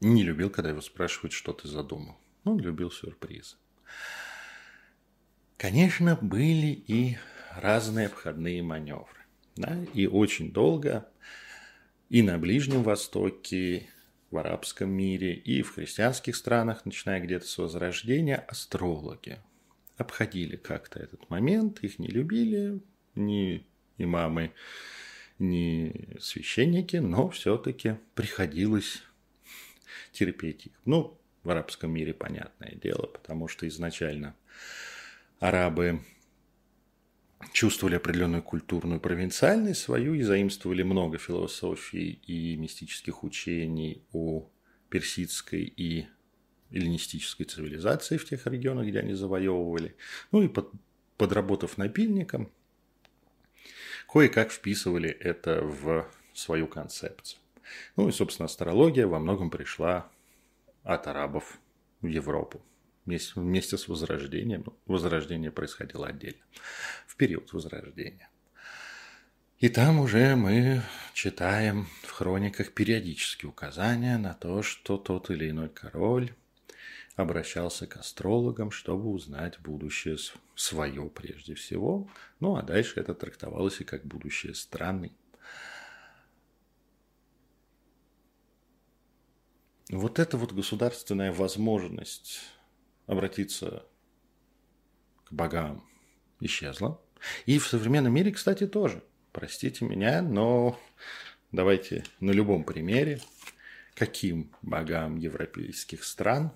не 0.00 0.22
любил, 0.22 0.50
когда 0.50 0.70
его 0.70 0.80
спрашивают, 0.80 1.32
что 1.32 1.52
ты 1.52 1.68
задумал. 1.68 2.16
Он 2.44 2.58
любил 2.58 2.90
сюрпризы. 2.90 3.56
Конечно, 5.56 6.18
были 6.20 6.66
и 6.66 7.16
разные 7.56 8.08
обходные 8.08 8.62
маневры. 8.62 9.23
Да? 9.56 9.76
И 9.94 10.06
очень 10.06 10.52
долго 10.52 11.08
и 12.08 12.22
на 12.22 12.38
Ближнем 12.38 12.82
Востоке, 12.82 13.88
в 14.30 14.36
арабском 14.36 14.90
мире, 14.90 15.34
и 15.34 15.62
в 15.62 15.74
христианских 15.74 16.36
странах, 16.36 16.84
начиная 16.84 17.20
где-то 17.20 17.46
с 17.46 17.58
Возрождения, 17.58 18.36
астрологи 18.36 19.38
обходили 19.96 20.56
как-то 20.56 20.98
этот 20.98 21.30
момент, 21.30 21.82
их 21.82 21.98
не 21.98 22.08
любили, 22.08 22.80
ни 23.14 23.66
имамы, 23.96 24.52
ни 25.38 26.18
священники, 26.20 26.96
но 26.96 27.28
все-таки 27.30 27.96
приходилось 28.14 29.02
терпеть 30.12 30.66
их. 30.66 30.72
Ну, 30.84 31.18
в 31.42 31.50
арабском 31.50 31.92
мире 31.92 32.14
понятное 32.14 32.74
дело, 32.74 33.06
потому 33.06 33.48
что 33.48 33.68
изначально 33.68 34.34
арабы 35.38 36.00
чувствовали 37.52 37.96
определенную 37.96 38.42
культурную 38.42 39.00
провинциальность 39.00 39.82
свою 39.82 40.14
и 40.14 40.22
заимствовали 40.22 40.82
много 40.82 41.18
философий 41.18 42.20
и 42.26 42.56
мистических 42.56 43.24
учений 43.24 44.02
о 44.12 44.48
персидской 44.88 45.62
и 45.62 46.06
эллинистической 46.70 47.46
цивилизации 47.46 48.16
в 48.16 48.24
тех 48.24 48.46
регионах, 48.46 48.86
где 48.86 49.00
они 49.00 49.14
завоевывали. 49.14 49.96
Ну 50.32 50.42
и 50.42 50.48
под, 50.48 50.70
подработав 51.16 51.78
напильником, 51.78 52.50
кое-как 54.12 54.50
вписывали 54.50 55.10
это 55.10 55.62
в 55.62 56.10
свою 56.32 56.66
концепцию. 56.66 57.40
Ну 57.96 58.08
и, 58.08 58.12
собственно, 58.12 58.46
астрология 58.46 59.06
во 59.06 59.18
многом 59.18 59.50
пришла 59.50 60.10
от 60.82 61.06
арабов 61.06 61.58
в 62.00 62.06
Европу 62.06 62.62
вместе, 63.04 63.78
с 63.78 63.88
Возрождением. 63.88 64.64
Возрождение 64.86 65.50
происходило 65.50 66.06
отдельно, 66.08 66.42
в 67.06 67.16
период 67.16 67.52
Возрождения. 67.52 68.28
И 69.58 69.68
там 69.68 70.00
уже 70.00 70.36
мы 70.36 70.82
читаем 71.14 71.86
в 72.02 72.10
хрониках 72.10 72.72
периодические 72.72 73.48
указания 73.50 74.18
на 74.18 74.34
то, 74.34 74.62
что 74.62 74.98
тот 74.98 75.30
или 75.30 75.50
иной 75.50 75.68
король 75.68 76.34
обращался 77.16 77.86
к 77.86 77.96
астрологам, 77.96 78.70
чтобы 78.70 79.08
узнать 79.08 79.60
будущее 79.60 80.16
свое 80.56 81.08
прежде 81.08 81.54
всего. 81.54 82.10
Ну 82.40 82.56
а 82.56 82.62
дальше 82.62 83.00
это 83.00 83.14
трактовалось 83.14 83.80
и 83.80 83.84
как 83.84 84.04
будущее 84.04 84.54
страны. 84.54 85.12
Вот 89.90 90.18
эта 90.18 90.36
вот 90.36 90.52
государственная 90.52 91.32
возможность 91.32 92.40
обратиться 93.06 93.84
к 95.24 95.32
богам 95.32 95.84
исчезла. 96.40 97.00
И 97.46 97.58
в 97.58 97.66
современном 97.66 98.14
мире, 98.14 98.32
кстати, 98.32 98.66
тоже. 98.66 99.02
Простите 99.32 99.84
меня, 99.84 100.22
но 100.22 100.78
давайте 101.52 102.04
на 102.20 102.30
любом 102.30 102.64
примере, 102.64 103.20
каким 103.94 104.52
богам 104.62 105.16
европейских 105.16 106.04
стран, 106.04 106.52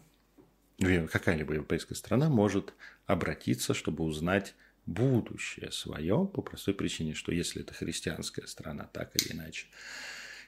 какая-либо 0.78 1.54
европейская 1.54 1.94
страна 1.94 2.28
может 2.28 2.74
обратиться, 3.06 3.74
чтобы 3.74 4.04
узнать 4.04 4.54
будущее 4.86 5.70
свое, 5.70 6.26
по 6.26 6.40
простой 6.40 6.74
причине, 6.74 7.14
что 7.14 7.32
если 7.32 7.62
это 7.62 7.74
христианская 7.74 8.46
страна, 8.46 8.84
так 8.84 9.14
или 9.16 9.32
иначе, 9.34 9.66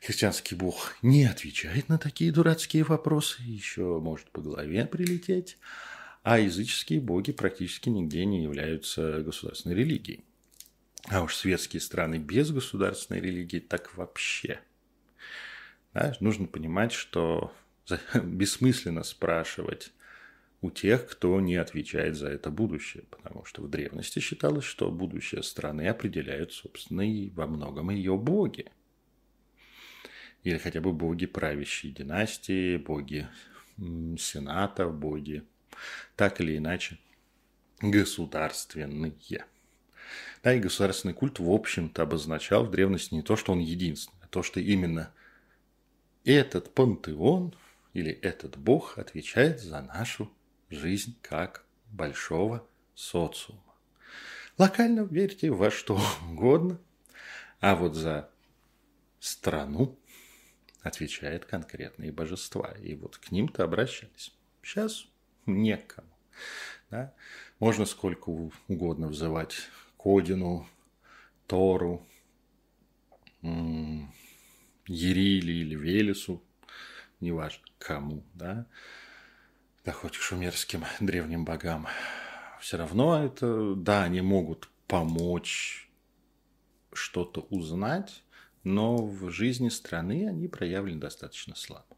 христианский 0.00 0.54
бог 0.54 0.94
не 1.02 1.24
отвечает 1.24 1.88
на 1.88 1.98
такие 1.98 2.32
дурацкие 2.32 2.84
вопросы, 2.84 3.42
еще 3.42 3.98
может 4.00 4.30
по 4.30 4.40
голове 4.40 4.86
прилететь, 4.86 5.58
а 6.22 6.38
языческие 6.38 7.00
боги 7.00 7.32
практически 7.32 7.88
нигде 7.88 8.24
не 8.24 8.42
являются 8.42 9.22
государственной 9.22 9.74
религией. 9.74 10.24
А 11.08 11.22
уж 11.22 11.34
светские 11.34 11.80
страны 11.80 12.16
без 12.16 12.50
государственной 12.50 13.20
религии 13.20 13.58
так 13.58 13.96
вообще. 13.96 14.60
Да, 15.94 16.14
нужно 16.20 16.46
понимать, 16.46 16.92
что 16.92 17.52
бессмысленно 18.22 19.02
спрашивать 19.02 19.92
у 20.60 20.70
тех, 20.70 21.08
кто 21.08 21.40
не 21.40 21.56
отвечает 21.56 22.16
за 22.16 22.28
это 22.28 22.50
будущее, 22.50 23.04
потому 23.10 23.44
что 23.46 23.62
в 23.62 23.70
древности 23.70 24.18
считалось, 24.18 24.64
что 24.64 24.90
будущее 24.90 25.42
страны 25.42 25.88
определяют, 25.88 26.52
собственно, 26.52 27.00
и 27.00 27.30
во 27.30 27.46
многом 27.46 27.88
ее 27.90 28.16
боги. 28.18 28.70
Или 30.42 30.58
хотя 30.58 30.82
бы 30.82 30.92
боги 30.92 31.26
правящей 31.26 31.92
династии, 31.92 32.76
боги 32.76 33.26
сенатов, 34.18 34.94
боги 34.94 35.44
так 36.16 36.40
или 36.40 36.56
иначе 36.56 36.98
государственные. 37.80 39.14
Да, 40.42 40.54
и 40.54 40.60
государственный 40.60 41.14
культ, 41.14 41.38
в 41.38 41.50
общем-то, 41.50 42.02
обозначал 42.02 42.64
в 42.64 42.70
древности 42.70 43.14
не 43.14 43.22
то, 43.22 43.36
что 43.36 43.52
он 43.52 43.58
единственный, 43.58 44.18
а 44.22 44.26
то, 44.28 44.42
что 44.42 44.60
именно 44.60 45.12
этот 46.24 46.74
пантеон 46.74 47.54
или 47.92 48.12
этот 48.12 48.56
бог 48.56 48.98
отвечает 48.98 49.60
за 49.60 49.82
нашу 49.82 50.30
жизнь 50.68 51.16
как 51.22 51.64
большого 51.90 52.66
социума. 52.94 53.62
Локально 54.58 55.00
верьте 55.00 55.50
во 55.50 55.70
что 55.70 56.00
угодно, 56.28 56.78
а 57.60 57.76
вот 57.76 57.94
за 57.94 58.30
страну 59.18 59.98
отвечает 60.82 61.44
конкретные 61.44 62.12
божества. 62.12 62.74
И 62.82 62.94
вот 62.94 63.18
к 63.18 63.30
ним-то 63.30 63.64
обращались. 63.64 64.34
Сейчас 64.62 65.06
некому. 65.46 66.08
Да? 66.90 67.14
Можно 67.58 67.86
сколько 67.86 68.30
угодно 68.68 69.08
взывать 69.08 69.68
к 69.96 70.06
Одину, 70.06 70.66
Тору, 71.46 72.06
Ерили 73.42 75.52
или 75.52 75.74
Велесу, 75.74 76.42
неважно 77.20 77.64
кому, 77.78 78.22
да, 78.34 78.66
да 79.84 79.92
хоть 79.92 80.16
к 80.16 80.20
шумерским 80.20 80.84
древним 81.00 81.44
богам. 81.44 81.86
Все 82.60 82.76
равно 82.76 83.24
это, 83.24 83.74
да, 83.74 84.04
они 84.04 84.20
могут 84.20 84.68
помочь 84.86 85.88
что-то 86.92 87.46
узнать, 87.50 88.22
но 88.64 88.96
в 88.96 89.30
жизни 89.30 89.68
страны 89.68 90.28
они 90.28 90.48
проявлены 90.48 91.00
достаточно 91.00 91.54
слабо. 91.54 91.96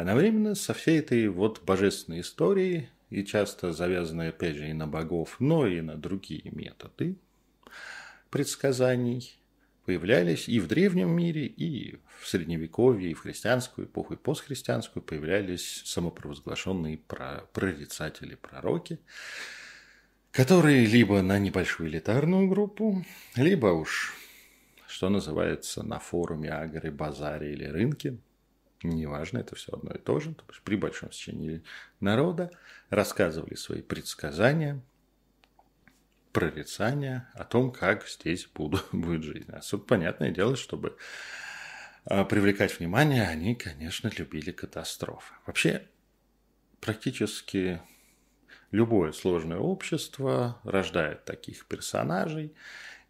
Одновременно 0.00 0.54
со 0.54 0.72
всей 0.72 1.00
этой 1.00 1.28
вот 1.28 1.62
божественной 1.62 2.22
историей, 2.22 2.88
и 3.10 3.22
часто 3.22 3.74
завязанной, 3.74 4.30
опять 4.30 4.56
же, 4.56 4.70
и 4.70 4.72
на 4.72 4.86
богов, 4.86 5.36
но 5.40 5.66
и 5.66 5.82
на 5.82 5.96
другие 5.96 6.50
методы 6.52 7.16
предсказаний, 8.30 9.38
появлялись 9.84 10.48
и 10.48 10.58
в 10.58 10.68
древнем 10.68 11.10
мире, 11.10 11.44
и 11.44 12.00
в 12.18 12.26
средневековье, 12.26 13.10
и 13.10 13.14
в 13.14 13.20
христианскую 13.20 13.88
эпоху, 13.88 14.14
и 14.14 14.16
постхристианскую 14.16 15.02
появлялись 15.02 15.82
самопровозглашенные 15.84 16.98
прорицатели, 17.52 18.36
пророки, 18.36 19.00
которые 20.30 20.86
либо 20.86 21.20
на 21.20 21.38
небольшую 21.38 21.90
элитарную 21.90 22.48
группу, 22.48 23.04
либо 23.36 23.66
уж, 23.66 24.14
что 24.86 25.10
называется, 25.10 25.82
на 25.82 25.98
форуме, 25.98 26.48
агре, 26.48 26.90
базаре 26.90 27.52
или 27.52 27.66
рынке– 27.66 28.16
неважно, 28.82 29.38
это 29.38 29.54
все 29.54 29.72
одно 29.72 29.92
и 29.92 29.98
то 29.98 30.20
же, 30.20 30.34
то 30.34 30.44
есть 30.48 30.62
при 30.62 30.76
большом 30.76 31.12
стечении 31.12 31.62
народа 32.00 32.50
рассказывали 32.88 33.54
свои 33.54 33.82
предсказания, 33.82 34.80
прорицания 36.32 37.28
о 37.34 37.44
том, 37.44 37.72
как 37.72 38.06
здесь 38.08 38.46
буду, 38.46 38.80
будет 38.92 39.22
жизнь. 39.22 39.50
А 39.50 39.60
тут 39.60 39.86
понятное 39.86 40.30
дело, 40.30 40.56
чтобы 40.56 40.96
а, 42.04 42.24
привлекать 42.24 42.78
внимание, 42.78 43.26
они, 43.26 43.54
конечно, 43.54 44.10
любили 44.16 44.52
катастрофы. 44.52 45.34
Вообще, 45.46 45.86
практически 46.80 47.80
любое 48.70 49.12
сложное 49.12 49.58
общество 49.58 50.60
рождает 50.64 51.24
таких 51.24 51.66
персонажей, 51.66 52.54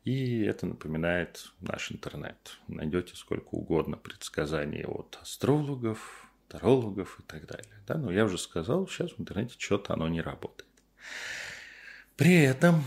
и 0.04 0.42
это 0.42 0.66
напоминает 0.66 1.52
наш 1.60 1.92
интернет. 1.92 2.58
Найдете 2.68 3.16
сколько 3.16 3.48
угодно 3.54 3.96
предсказаний 3.96 4.84
от 4.84 5.18
астрологов, 5.20 6.30
тарологов 6.48 7.20
и 7.20 7.22
так 7.22 7.46
далее. 7.46 7.74
Да? 7.86 7.96
Но 7.96 8.10
я 8.10 8.24
уже 8.24 8.38
сказал, 8.38 8.88
сейчас 8.88 9.12
в 9.12 9.20
интернете 9.20 9.54
что-то 9.58 9.94
оно 9.94 10.08
не 10.08 10.20
работает. 10.20 10.70
При 12.16 12.42
этом 12.42 12.82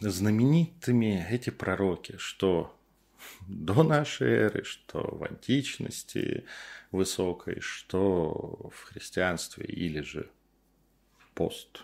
знаменитыми 0.00 1.26
эти 1.30 1.50
пророки, 1.50 2.16
что 2.18 2.78
до 3.46 3.82
нашей 3.82 4.28
эры, 4.28 4.64
что 4.64 5.00
в 5.00 5.24
античности 5.24 6.44
высокой, 6.90 7.60
что 7.60 8.70
в 8.72 8.84
христианстве 8.84 9.64
или 9.64 10.00
же 10.00 10.30
пост, 11.34 11.82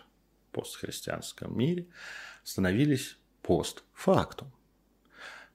постхристианском 0.53 1.57
мире, 1.57 1.87
становились 2.45 3.18
постфактум. 3.43 4.53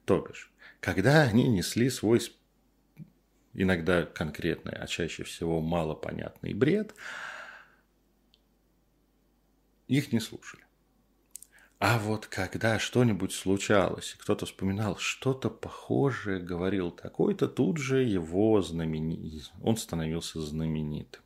То 0.04 0.20
бишь, 0.20 0.52
когда 0.80 1.22
они 1.22 1.48
несли 1.48 1.88
свой 1.90 2.20
иногда 3.54 4.04
конкретный, 4.04 4.72
а 4.72 4.86
чаще 4.86 5.24
всего 5.24 5.60
малопонятный 5.60 6.52
бред, 6.52 6.94
их 9.86 10.12
не 10.12 10.20
слушали. 10.20 10.64
А 11.78 11.98
вот 11.98 12.26
когда 12.26 12.78
что-нибудь 12.78 13.32
случалось, 13.32 14.14
и 14.14 14.18
кто-то 14.18 14.46
вспоминал, 14.46 14.96
что-то 14.96 15.50
похожее 15.50 16.40
говорил 16.40 16.90
такой-то, 16.90 17.46
тут 17.46 17.78
же 17.78 18.02
его 18.02 18.62
знаменит, 18.62 19.52
он 19.62 19.76
становился 19.76 20.40
знаменитым. 20.40 21.22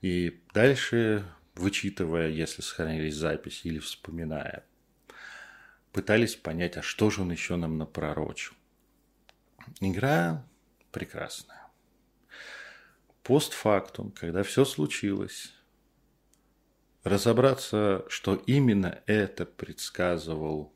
И 0.00 0.40
дальше, 0.54 1.26
вычитывая, 1.54 2.28
если 2.28 2.62
сохранились 2.62 3.16
записи 3.16 3.66
или 3.66 3.78
вспоминая, 3.80 4.64
пытались 5.92 6.36
понять, 6.36 6.76
а 6.76 6.82
что 6.82 7.10
же 7.10 7.22
он 7.22 7.32
еще 7.32 7.56
нам 7.56 7.78
напророчил. 7.78 8.54
Игра 9.80 10.46
прекрасная. 10.92 11.70
Постфактум, 13.22 14.10
когда 14.12 14.42
все 14.42 14.64
случилось, 14.64 15.52
разобраться, 17.04 18.04
что 18.08 18.34
именно 18.34 19.02
это 19.06 19.46
предсказывал 19.46 20.72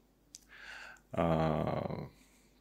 а, 1.12 2.09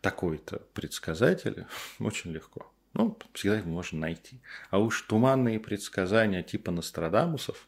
такой-то 0.01 0.59
предсказатель, 0.73 1.65
очень 1.99 2.31
легко. 2.31 2.71
Ну, 2.93 3.17
всегда 3.33 3.59
их 3.59 3.65
можно 3.65 3.99
найти. 3.99 4.41
А 4.69 4.77
уж 4.77 5.01
туманные 5.01 5.59
предсказания 5.59 6.43
типа 6.43 6.71
Нострадамусов, 6.71 7.67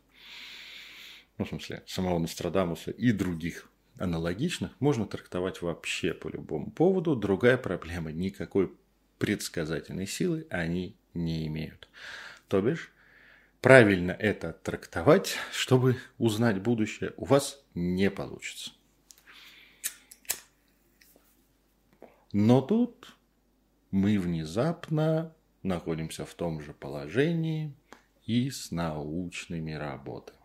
ну, 1.37 1.45
в 1.45 1.49
смысле, 1.49 1.83
самого 1.87 2.19
Нострадамуса 2.19 2.91
и 2.91 3.11
других 3.11 3.69
аналогичных, 3.97 4.71
можно 4.79 5.05
трактовать 5.05 5.61
вообще 5.61 6.13
по 6.13 6.27
любому 6.27 6.71
поводу. 6.71 7.15
Другая 7.15 7.57
проблема– 7.57 8.11
никакой 8.13 8.71
предсказательной 9.17 10.07
силы 10.07 10.47
они 10.49 10.97
не 11.13 11.47
имеют. 11.47 11.89
То 12.47 12.61
бишь, 12.61 12.91
правильно 13.61 14.11
это 14.11 14.53
трактовать, 14.53 15.37
чтобы 15.51 15.97
узнать 16.17 16.61
будущее, 16.61 17.13
у 17.17 17.25
вас 17.25 17.63
не 17.73 18.11
получится. 18.11 18.71
Но 22.31 22.61
тут 22.61 23.15
мы 23.91 24.19
внезапно 24.19 25.33
находимся 25.63 26.25
в 26.25 26.33
том 26.33 26.61
же 26.61 26.73
положении 26.73 27.73
и 28.25 28.49
с 28.49 28.71
научными 28.71 29.71
работами. 29.71 30.37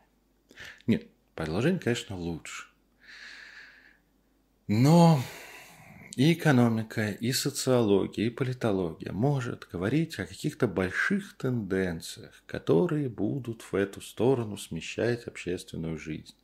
Нет, 0.87 1.09
предложение, 1.35 1.81
конечно, 1.81 2.17
лучше. 2.17 2.70
Но 4.73 5.21
и 6.15 6.33
экономика, 6.33 7.11
и 7.11 7.33
социология, 7.33 8.29
и 8.29 8.31
политология 8.31 9.11
может 9.11 9.67
говорить 9.69 10.17
о 10.21 10.27
каких-то 10.27 10.69
больших 10.69 11.37
тенденциях, 11.37 12.45
которые 12.47 13.09
будут 13.09 13.63
в 13.63 13.75
эту 13.75 14.01
сторону 14.01 14.57
смещать 14.57 15.27
общественную 15.27 15.99
жизнь. 15.99 16.37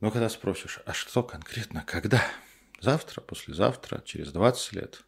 Но 0.00 0.10
когда 0.10 0.28
спросишь, 0.28 0.80
а 0.84 0.92
что 0.92 1.22
конкретно, 1.22 1.82
когда? 1.86 2.22
Завтра, 2.78 3.22
послезавтра, 3.22 4.02
через 4.04 4.30
20 4.30 4.72
лет? 4.74 5.04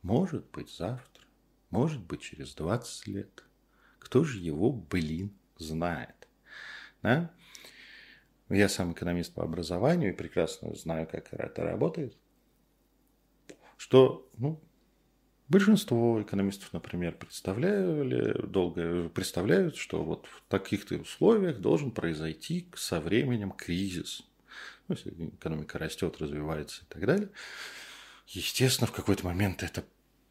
Может 0.00 0.50
быть, 0.52 0.74
завтра, 0.74 1.22
может 1.68 2.00
быть, 2.00 2.22
через 2.22 2.54
20 2.54 3.08
лет. 3.08 3.44
Кто 3.98 4.24
же 4.24 4.38
его, 4.38 4.72
блин, 4.72 5.36
знает? 5.58 6.28
Да? 7.02 7.30
Я 8.52 8.68
сам 8.68 8.92
экономист 8.92 9.32
по 9.32 9.42
образованию 9.42 10.12
и 10.12 10.16
прекрасно 10.16 10.74
знаю, 10.74 11.08
как 11.10 11.32
это 11.32 11.62
работает. 11.62 12.14
Что, 13.78 14.28
ну, 14.36 14.60
большинство 15.48 16.20
экономистов, 16.20 16.70
например, 16.74 17.16
представляли, 17.16 18.46
долго 18.46 19.08
представляют, 19.08 19.76
что 19.76 20.04
вот 20.04 20.26
в 20.26 20.42
таких-то 20.50 20.96
условиях 20.96 21.60
должен 21.60 21.92
произойти 21.92 22.68
со 22.74 23.00
временем 23.00 23.52
кризис. 23.52 24.22
Ну, 24.86 24.96
если 24.96 25.28
экономика 25.28 25.78
растет, 25.78 26.18
развивается 26.20 26.82
и 26.82 26.92
так 26.92 27.06
далее. 27.06 27.30
Естественно, 28.26 28.86
в 28.86 28.92
какой-то 28.92 29.24
момент 29.24 29.62
это 29.62 29.82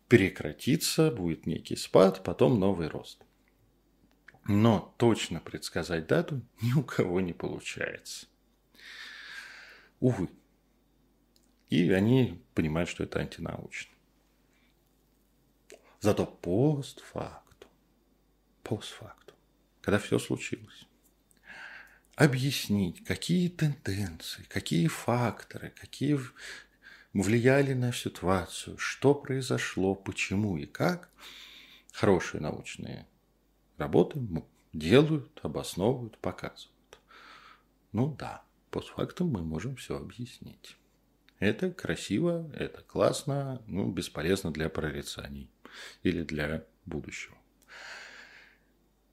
прекратится, 0.07 1.09
будет 1.09 1.47
некий 1.47 1.75
спад, 1.75 2.23
потом 2.23 2.59
новый 2.59 2.87
рост. 2.87 3.23
Но 4.45 4.93
точно 4.97 5.39
предсказать 5.39 6.07
дату 6.07 6.41
ни 6.61 6.73
у 6.73 6.83
кого 6.83 7.21
не 7.21 7.33
получается. 7.33 8.27
Увы. 9.99 10.29
И 11.69 11.91
они 11.91 12.43
понимают, 12.53 12.89
что 12.89 13.03
это 13.03 13.19
антинаучно. 13.19 13.91
Зато 15.99 16.25
постфактум, 16.25 17.69
постфактум, 18.63 19.37
когда 19.81 19.99
все 19.99 20.17
случилось, 20.17 20.87
объяснить, 22.15 23.03
какие 23.03 23.49
тенденции, 23.49 24.43
какие 24.49 24.87
факторы, 24.87 25.69
какие 25.79 26.19
влияли 27.13 27.73
на 27.73 27.93
ситуацию, 27.93 28.79
что 28.79 29.13
произошло, 29.13 29.93
почему 29.93 30.57
и 30.57 30.65
как, 30.65 31.09
хорошие 31.93 32.41
научные 32.41 33.05
работы 33.81 34.21
делают, 34.73 35.39
обосновывают, 35.43 36.17
показывают. 36.19 36.99
Ну 37.91 38.15
да, 38.17 38.43
постфактум 38.69 39.29
мы 39.29 39.43
можем 39.43 39.75
все 39.75 39.97
объяснить. 39.97 40.77
Это 41.39 41.71
красиво, 41.71 42.49
это 42.55 42.81
классно, 42.83 43.61
ну, 43.65 43.91
бесполезно 43.91 44.51
для 44.51 44.69
прорицаний 44.69 45.49
или 46.03 46.21
для 46.21 46.63
будущего. 46.85 47.35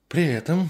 При 0.08 0.24
этом, 0.24 0.68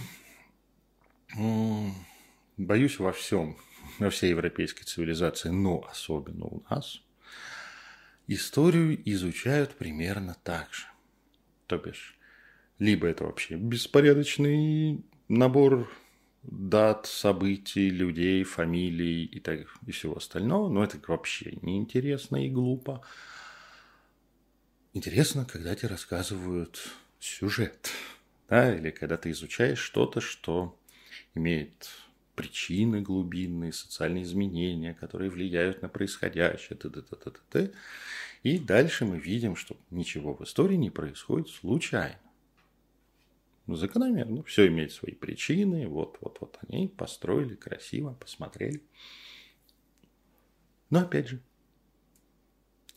боюсь, 2.57 2.99
во 2.99 3.13
всем, 3.13 3.59
во 3.99 4.11
всей 4.11 4.31
европейской 4.31 4.85
цивилизации, 4.85 5.49
но 5.49 5.85
особенно 5.91 6.45
у 6.45 6.63
нас, 6.71 7.03
историю 8.29 8.97
изучают 9.11 9.75
примерно 9.75 10.37
так 10.45 10.73
же. 10.73 10.87
То 11.67 11.77
бишь, 11.79 12.18
либо 12.79 13.07
это 13.09 13.25
вообще 13.25 13.57
беспорядочный 13.57 15.05
набор 15.29 15.91
дат, 16.43 17.07
событий, 17.07 17.91
людей, 17.91 18.45
фамилий 18.45 19.25
и, 19.25 19.41
так, 19.41 19.61
и 19.87 19.91
всего 19.91 20.17
остального, 20.17 20.69
но 20.69 20.85
это 20.85 20.99
вообще 21.07 21.59
неинтересно 21.63 22.45
и 22.45 22.49
глупо. 22.49 23.05
Интересно, 24.95 25.45
когда 25.45 25.75
тебе 25.75 25.89
рассказывают 25.89 26.81
сюжет, 27.21 27.91
да, 28.49 28.75
или 28.75 28.91
когда 28.91 29.17
ты 29.17 29.31
изучаешь 29.31 29.79
что-то, 29.79 30.21
что 30.21 30.79
имеет 31.35 31.91
причины 32.35 33.03
глубинные, 33.03 33.73
социальные 33.73 34.23
изменения, 34.23 34.95
которые 34.95 35.29
влияют 35.29 35.83
на 35.83 35.89
происходящее, 35.89 36.79
т 36.79 36.89
-т 36.89 37.03
-т 37.03 37.09
-т 37.11 37.33
-т 37.33 37.41
-т. 37.53 37.75
и 38.45 38.59
дальше 38.59 39.05
мы 39.05 39.19
видим, 39.19 39.57
что 39.57 39.77
ничего 39.91 40.35
в 40.35 40.45
истории 40.45 40.77
не 40.77 40.91
происходит 40.91 41.49
случайно. 41.49 42.28
Ну, 43.69 43.75
закономерно. 43.77 44.43
Все 44.45 44.67
имеет 44.69 44.93
свои 44.93 45.13
причины. 45.13 45.87
Вот, 45.87 46.17
вот, 46.23 46.39
вот 46.41 46.59
они 46.67 46.89
построили 46.89 47.55
красиво, 47.55 48.15
посмотрели. 48.15 48.83
Но 50.89 51.01
опять 51.01 51.29
же, 51.29 51.43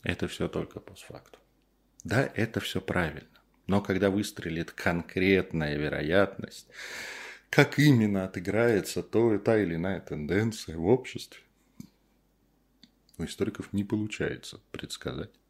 это 0.02 0.30
все 0.30 0.48
только 0.48 0.80
постфакту. 0.80 1.40
Да, 2.06 2.24
это 2.24 2.62
все 2.62 2.80
правильно. 2.80 3.28
Но 3.68 3.82
когда 3.82 4.10
выстрелит 4.10 4.72
конкретная 4.72 5.76
вероятность, 5.76 6.70
как 7.50 7.78
именно 7.78 8.24
отыграется 8.24 9.04
то 9.04 9.38
та 9.40 9.62
или 9.62 9.76
иная 9.76 10.00
тенденция 10.00 10.78
в 10.78 10.86
обществе, 10.86 11.42
у 13.18 13.26
историков 13.26 13.74
не 13.74 13.84
получается 13.84 14.62
предсказать. 14.72 15.41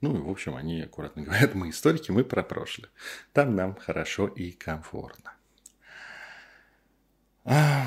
Ну, 0.00 0.16
и, 0.16 0.20
в 0.20 0.28
общем, 0.28 0.56
они 0.56 0.80
аккуратно 0.82 1.22
говорят, 1.24 1.54
мы 1.54 1.70
историки, 1.70 2.10
мы 2.10 2.24
про 2.24 2.42
прошлое. 2.42 2.90
Там 3.32 3.54
нам 3.54 3.74
хорошо 3.74 4.26
и 4.26 4.52
комфортно. 4.52 5.34
А, 7.44 7.86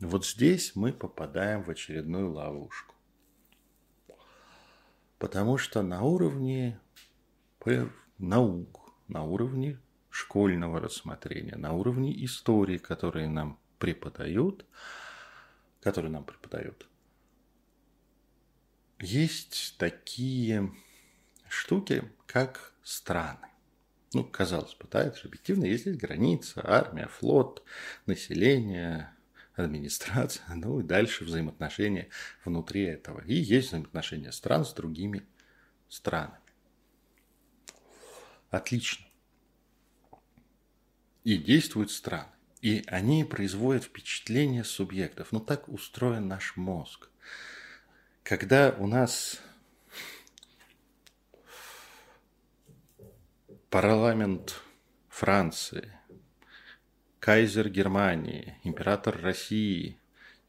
вот 0.00 0.26
здесь 0.26 0.74
мы 0.74 0.92
попадаем 0.92 1.62
в 1.62 1.70
очередную 1.70 2.30
ловушку. 2.30 2.94
Потому 5.18 5.58
что 5.58 5.82
на 5.82 6.02
уровне 6.02 6.80
наук, 8.18 8.92
на 9.08 9.24
уровне 9.24 9.80
школьного 10.10 10.80
рассмотрения, 10.80 11.56
на 11.56 11.72
уровне 11.72 12.24
истории, 12.24 12.78
которые 12.78 13.28
нам 13.28 13.58
преподают, 13.78 14.64
которые 15.80 16.10
нам 16.10 16.24
преподают, 16.24 16.88
есть 19.00 19.76
такие 19.78 20.72
штуки, 21.48 22.10
как 22.26 22.74
страны. 22.82 23.46
Ну, 24.14 24.24
казалось 24.24 24.74
бы, 24.74 24.86
да, 24.90 25.02
это 25.02 25.18
же 25.18 25.28
объективно, 25.28 25.66
есть 25.66 25.82
здесь 25.82 25.98
граница, 25.98 26.62
армия, 26.64 27.08
флот, 27.08 27.62
население, 28.06 29.12
администрация, 29.54 30.46
ну 30.54 30.80
и 30.80 30.82
дальше 30.82 31.24
взаимоотношения 31.24 32.08
внутри 32.44 32.84
этого. 32.84 33.22
И 33.24 33.34
есть 33.34 33.68
взаимоотношения 33.68 34.32
стран 34.32 34.64
с 34.64 34.72
другими 34.72 35.26
странами. 35.88 36.38
Отлично. 38.50 39.04
И 41.24 41.36
действуют 41.36 41.90
страны. 41.90 42.30
И 42.62 42.82
они 42.86 43.24
производят 43.24 43.84
впечатление 43.84 44.64
субъектов. 44.64 45.32
Ну, 45.32 45.40
так 45.40 45.68
устроен 45.68 46.26
наш 46.26 46.56
мозг. 46.56 47.10
Когда 48.28 48.76
у 48.78 48.86
нас 48.86 49.40
парламент 53.70 54.60
Франции, 55.08 55.90
кайзер 57.20 57.70
Германии, 57.70 58.58
император 58.64 59.18
России 59.18 59.96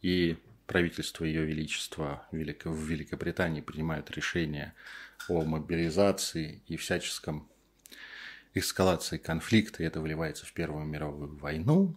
и 0.01 0.35
правительство 0.67 1.23
Ее 1.23 1.45
Величества 1.45 2.27
в 2.33 2.35
Великобритании 2.35 3.61
принимают 3.61 4.11
решение 4.11 4.73
о 5.29 5.45
мобилизации 5.45 6.61
и 6.67 6.75
всяческом 6.75 7.47
эскалации 8.53 9.17
конфликта, 9.17 9.83
и 9.83 9.85
это 9.85 10.01
выливается 10.01 10.45
в 10.45 10.51
Первую 10.51 10.83
мировую 10.83 11.37
войну, 11.37 11.95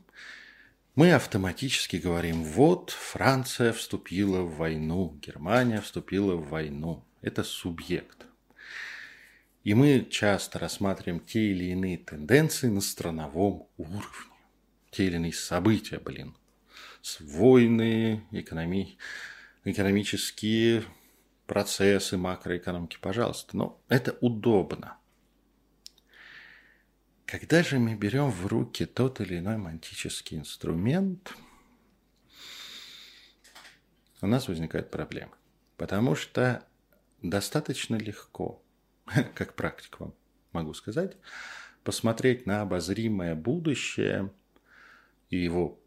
мы 0.94 1.12
автоматически 1.12 1.96
говорим, 1.96 2.44
вот 2.44 2.90
Франция 2.90 3.72
вступила 3.72 4.42
в 4.42 4.57
войну, 4.57 5.18
Германия 5.22 5.81
вступила 5.81 6.35
в 6.35 6.48
войну. 6.48 7.05
Это 7.22 7.44
субъект. 7.44 8.26
И 9.64 9.74
мы 9.74 10.07
часто 10.11 10.59
рассматриваем 10.59 11.20
те 11.20 11.52
или 11.52 11.66
иные 11.66 11.96
тенденции 11.96 12.68
на 12.68 12.81
страновом 12.81 13.68
уровне. 13.78 14.07
Те 14.90 15.07
или 15.07 15.16
иные 15.16 15.33
события, 15.33 15.98
блин. 15.98 16.37
С 17.00 17.20
войны, 17.20 18.24
экономи... 18.31 18.98
экономические 19.64 20.85
процессы 21.46 22.18
макроэкономики, 22.18 22.98
пожалуйста. 23.00 23.57
Но 23.57 23.81
это 23.88 24.18
удобно. 24.20 24.98
Когда 27.33 27.62
же 27.62 27.79
мы 27.79 27.95
берем 27.95 28.31
в 28.31 28.47
руки 28.47 28.85
тот 28.85 29.23
или 29.23 29.38
иной 29.38 29.57
мантический 29.57 30.37
инструмент, 30.37 31.33
у 34.21 34.27
нас 34.27 34.49
возникают 34.49 34.90
проблемы. 34.90 35.33
Потому 35.79 36.14
что 36.14 36.62
достаточно 37.23 37.97
легко, 37.97 38.62
как 39.35 39.55
практик 39.55 39.99
вам 39.99 40.12
могу 40.53 40.75
сказать, 40.75 41.16
посмотреть 41.85 42.45
на 42.45 42.61
обозримое 42.61 43.35
будущее 43.35 44.31
и 45.31 45.38
его 45.38 45.81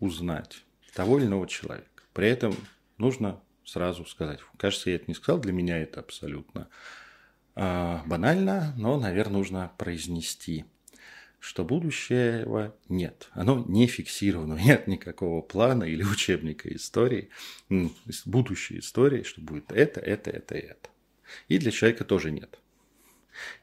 узнать 0.00 0.64
того 0.94 1.20
или 1.20 1.26
иного 1.26 1.46
человека. 1.46 2.02
При 2.12 2.26
этом 2.26 2.56
нужно 2.96 3.40
сразу 3.64 4.04
сказать, 4.04 4.40
кажется, 4.56 4.90
я 4.90 4.96
это 4.96 5.04
не 5.06 5.14
сказал, 5.14 5.40
для 5.40 5.52
меня 5.52 5.78
это 5.78 6.00
абсолютно 6.00 6.68
э, 7.54 8.00
банально, 8.04 8.74
но, 8.76 8.98
наверное, 8.98 9.34
нужно 9.34 9.70
произнести– 9.78 10.64
что 11.40 11.64
будущего 11.64 12.74
нет. 12.88 13.28
Оно 13.32 13.64
не 13.68 13.86
фиксировано. 13.86 14.54
Нет 14.62 14.86
никакого 14.86 15.40
плана 15.40 15.84
или 15.84 16.02
учебника 16.02 16.74
истории, 16.74 17.30
будущей 18.26 18.80
истории, 18.80 19.22
что 19.22 19.40
будет 19.40 19.70
это, 19.72 20.00
это, 20.00 20.30
это 20.30 20.56
это. 20.56 20.90
И 21.48 21.58
для 21.58 21.70
человека 21.70 22.04
тоже 22.04 22.30
нет. 22.30 22.58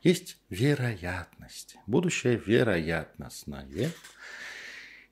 Есть 0.03 0.38
вероятность. 0.49 1.77
Будущее 1.88 2.41
вероятностное. 2.45 3.91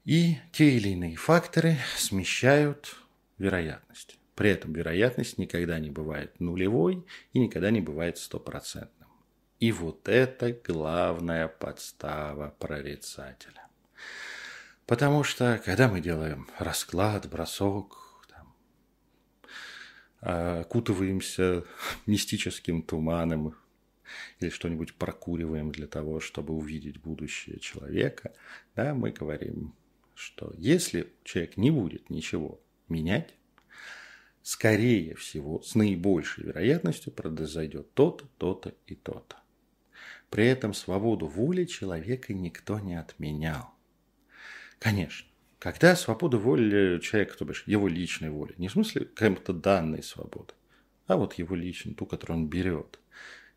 И 0.06 0.38
те 0.52 0.72
или 0.72 0.90
иные 0.90 1.16
факторы 1.16 1.78
смещают 1.98 2.96
вероятность. 3.38 4.18
При 4.36 4.50
этом 4.50 4.74
вероятность 4.74 5.38
никогда 5.38 5.80
не 5.80 5.90
бывает 5.90 6.40
нулевой 6.40 7.06
и 7.34 7.40
никогда 7.40 7.72
не 7.72 7.82
бывает 7.82 8.18
стопроцентной. 8.18 9.03
И 9.64 9.72
вот 9.72 10.10
это 10.10 10.52
главная 10.52 11.48
подстава 11.48 12.54
прорицателя. 12.60 13.66
Потому 14.86 15.24
что, 15.24 15.62
когда 15.64 15.88
мы 15.88 16.02
делаем 16.02 16.50
расклад, 16.60 17.30
бросок, 17.30 17.98
там, 18.28 18.54
окутываемся 20.20 21.64
мистическим 22.06 22.82
туманом 22.84 23.56
или 24.42 24.50
что-нибудь 24.50 24.96
прокуриваем 24.96 25.72
для 25.72 25.88
того, 25.88 26.20
чтобы 26.20 26.54
увидеть 26.54 27.00
будущее 27.00 27.58
человека, 27.60 28.34
да, 28.76 28.94
мы 28.94 29.12
говорим, 29.12 29.74
что 30.14 30.52
если 30.58 31.14
человек 31.24 31.56
не 31.56 31.72
будет 31.72 32.10
ничего 32.10 32.60
менять, 32.90 33.34
скорее 34.42 35.16
всего, 35.16 35.62
с 35.62 35.74
наибольшей 35.74 36.44
вероятностью 36.44 37.14
произойдет 37.14 37.94
то-то, 37.94 38.28
то-то 38.38 38.76
и 38.88 38.96
то-то. 38.96 39.38
При 40.34 40.48
этом 40.48 40.74
свободу 40.74 41.28
воли 41.28 41.66
человека 41.66 42.34
никто 42.34 42.80
не 42.80 42.96
отменял. 43.00 43.70
Конечно, 44.80 45.28
когда 45.60 45.96
свобода 45.96 46.40
воли 46.40 47.00
человека, 47.02 47.38
то 47.38 47.46
бишь 47.46 47.64
его 47.68 47.88
личной 47.88 48.32
воли, 48.32 48.56
не 48.58 48.68
в 48.68 48.72
смысле 48.72 49.06
какой-то 49.06 49.54
данной 49.54 50.02
свободы, 50.02 50.56
а 51.06 51.18
вот 51.18 51.36
его 51.36 51.56
личной, 51.56 51.94
ту, 51.94 52.08
которую 52.08 52.40
он 52.40 52.48
берет, 52.48 53.00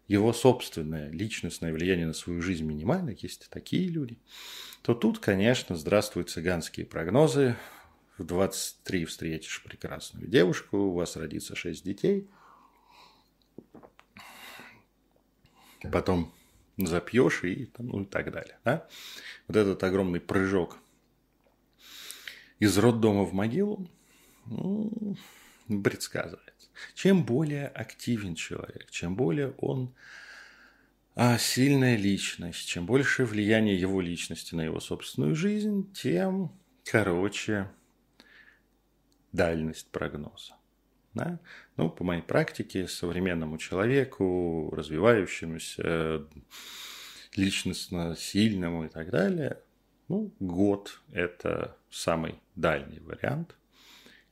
его 0.06 0.34
собственное 0.34 1.08
личностное 1.08 1.72
влияние 1.72 2.08
на 2.08 2.12
свою 2.12 2.42
жизнь 2.42 2.66
минимально, 2.66 3.16
есть 3.22 3.48
такие 3.48 3.88
люди, 3.88 4.18
то 4.82 4.92
тут, 4.92 5.18
конечно, 5.18 5.76
здравствуют 5.76 6.28
цыганские 6.28 6.84
прогнозы. 6.84 7.56
В 8.18 8.24
23 8.24 9.06
встретишь 9.06 9.62
прекрасную 9.62 10.28
девушку, 10.28 10.76
у 10.76 10.92
вас 10.92 11.16
родится 11.16 11.56
6 11.56 11.82
детей. 11.82 12.28
Потом 15.90 16.35
запьешь 16.76 17.44
и, 17.44 17.70
ну, 17.78 18.02
и 18.02 18.04
так 18.04 18.30
далее. 18.32 18.58
Да? 18.64 18.86
Вот 19.48 19.56
этот 19.56 19.82
огромный 19.82 20.20
прыжок 20.20 20.78
из 22.58 22.76
роддома 22.78 23.24
в 23.24 23.32
могилу 23.32 23.88
ну, 24.46 25.16
предсказывается. 25.68 26.68
Чем 26.94 27.24
более 27.24 27.68
активен 27.68 28.34
человек, 28.34 28.90
чем 28.90 29.16
более 29.16 29.52
он 29.58 29.94
а, 31.14 31.38
сильная 31.38 31.96
личность, 31.96 32.68
чем 32.68 32.84
больше 32.84 33.24
влияние 33.24 33.80
его 33.80 34.00
личности 34.00 34.54
на 34.54 34.62
его 34.62 34.80
собственную 34.80 35.34
жизнь, 35.34 35.90
тем 35.94 36.52
короче 36.84 37.70
дальность 39.32 39.88
прогноза. 39.90 40.55
Да? 41.16 41.40
Ну, 41.78 41.88
по 41.88 42.04
моей 42.04 42.20
практике, 42.20 42.86
современному 42.86 43.56
человеку, 43.56 44.70
развивающемуся, 44.76 46.26
личностно 47.34 48.14
сильному 48.16 48.84
и 48.84 48.88
так 48.88 49.10
далее, 49.10 49.62
ну, 50.08 50.30
год– 50.40 51.00
это 51.12 51.78
самый 51.90 52.38
дальний 52.54 53.00
вариант, 53.00 53.56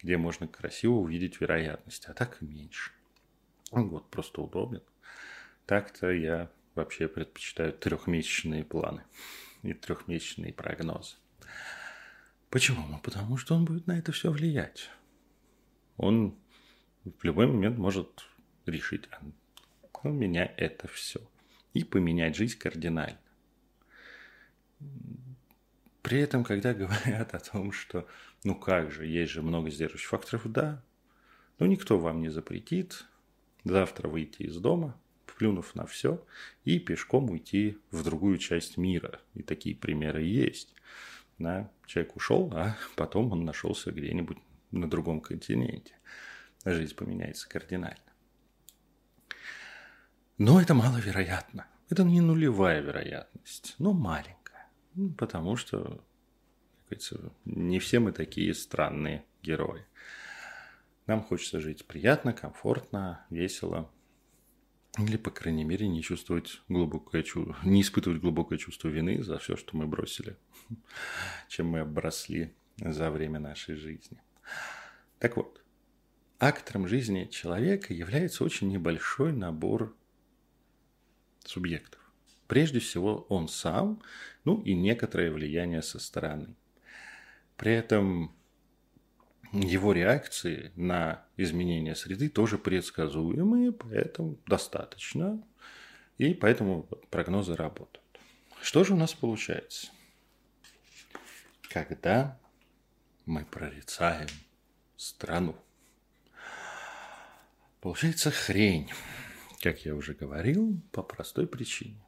где 0.03 0.19
можно 0.19 0.47
красиво 0.47 0.93
увидеть 0.93 1.41
вероятность, 1.41 2.05
а 2.05 2.13
так 2.13 2.43
и 2.43 2.45
меньше. 2.45 2.93
Ну, 3.73 3.87
год 3.87 4.11
просто 4.11 4.43
удобен. 4.43 4.83
Так-то 5.65 6.11
я 6.11 6.51
вообще 6.75 7.09
предпочитаю 7.09 7.73
трехмесячные 7.73 8.63
планы 8.63 9.05
и 9.63 9.73
трехмесячные 9.73 10.53
прогнозы. 10.53 11.17
Почему? 12.51 12.87
Ну, 12.87 12.99
потому 12.99 13.39
что 13.39 13.55
он 13.55 13.65
будет 13.65 13.87
на 13.87 13.99
это 13.99 14.13
все 14.13 14.31
влиять. 14.31 14.91
Он 15.97 16.37
в 17.05 17.25
любой 17.25 17.47
момент 17.47 17.79
может 17.79 18.25
решить, 18.67 19.09
а, 19.11 19.21
у 20.03 20.11
меня 20.11 20.53
это 20.57 20.89
все. 20.89 21.21
И 21.73 21.85
поменять 21.85 22.37
жизнь 22.37 22.59
кардинально. 22.59 23.19
При 26.03 26.21
этом, 26.21 26.45
когда 26.45 26.75
говорят 26.75 27.35
о 27.35 27.41
том, 27.41 27.73
что 27.73 28.07
ну 28.43 28.55
как 28.55 28.91
же, 28.91 29.07
есть 29.07 29.33
же 29.33 29.43
много 29.43 29.71
сдерживающих 29.71 30.09
факторов, 30.09 30.51
да, 30.51 30.83
но 31.59 31.67
никто 31.67 31.99
вам 31.99 32.21
не 32.21 32.29
запретит 32.29 33.07
завтра 33.65 34.09
выйти 34.09 34.43
из 34.43 34.57
дома, 34.57 34.99
плюнув 35.39 35.75
на 35.75 35.87
все, 35.87 36.25
и 36.65 36.79
пешком 36.79 37.31
уйти 37.31 37.79
в 37.91 38.03
другую 38.05 38.39
часть 38.39 38.77
мира. 38.77 39.21
И 39.35 39.43
такие 39.43 39.75
примеры 39.75 40.23
есть. 40.23 40.75
Да? 41.39 41.71
Человек 41.87 42.17
ушел, 42.17 42.53
а 42.55 42.77
потом 42.97 43.33
он 43.33 43.45
нашелся 43.45 43.91
где-нибудь 43.91 44.39
на 44.71 44.89
другом 44.89 45.21
континенте 45.21 45.95
жизнь 46.73 46.95
поменяется 46.95 47.49
кардинально. 47.49 47.99
Но 50.39 50.61
это 50.61 50.75
маловероятно. 50.75 51.67
Это 51.91 52.03
не 52.03 52.21
нулевая 52.21 52.81
вероятность, 52.81 53.75
но 53.79 53.93
маленькая. 53.93 54.69
Ну, 54.95 55.13
потому 55.13 55.57
что, 55.57 55.83
как 55.83 56.87
говорится, 56.87 57.33
не 57.45 57.79
все 57.79 58.01
мы 58.01 58.13
такие 58.13 58.55
странные 58.55 59.25
герои. 59.43 59.85
Нам 61.07 61.23
хочется 61.23 61.61
жить 61.61 61.87
приятно, 61.87 62.33
комфортно, 62.33 63.27
весело. 63.31 63.91
Или, 64.99 65.17
по 65.17 65.31
крайней 65.31 65.65
мере, 65.65 65.89
не 65.89 66.03
чувствовать 66.03 66.63
глубокое 66.69 67.23
чувство, 67.23 67.57
не 67.65 67.83
испытывать 67.83 68.21
глубокое 68.21 68.59
чувство 68.59 68.89
вины 68.89 69.23
за 69.23 69.39
все, 69.39 69.57
что 69.57 69.77
мы 69.77 69.87
бросили, 69.87 70.37
чем 71.49 71.69
мы 71.69 71.81
обросли 71.81 72.55
за 72.77 73.11
время 73.11 73.41
нашей 73.41 73.75
жизни. 73.75 74.23
Так 75.19 75.37
вот, 75.37 75.64
актором 76.39 76.87
жизни 76.87 77.25
человека 77.25 77.95
является 77.95 78.45
очень 78.45 78.69
небольшой 78.69 79.33
набор 79.33 79.97
субъектов. 81.45 82.01
Прежде 82.47 82.79
всего, 82.79 83.27
он 83.29 83.49
сам, 83.49 84.03
ну 84.45 84.61
и 84.63 84.75
некоторое 84.75 85.31
влияние 85.31 85.83
со 85.83 85.99
стороны. 85.99 86.55
При 87.57 87.73
этом 87.73 88.35
его 89.53 89.93
реакции 89.93 90.73
на 90.75 91.25
изменения 91.37 91.95
среды 91.95 92.29
тоже 92.29 92.59
предсказуемые, 92.59 93.73
поэтому 93.73 94.39
достаточно, 94.47 95.43
и 96.19 96.35
поэтому 96.35 96.85
прогнозы 97.11 97.55
работают. 97.55 98.05
Что 98.61 98.85
же 98.85 98.95
у 98.95 98.97
нас 98.97 99.15
получается? 99.15 99.89
Когда 101.71 102.39
мы 103.27 103.45
прорицаем 103.45 104.29
страну. 104.97 105.57
Получается 107.85 108.31
хрень, 108.31 108.91
как 109.61 109.85
я 109.85 109.95
уже 109.95 110.15
говорил, 110.15 110.81
по 110.91 111.03
простой 111.03 111.47
причине. 111.47 112.03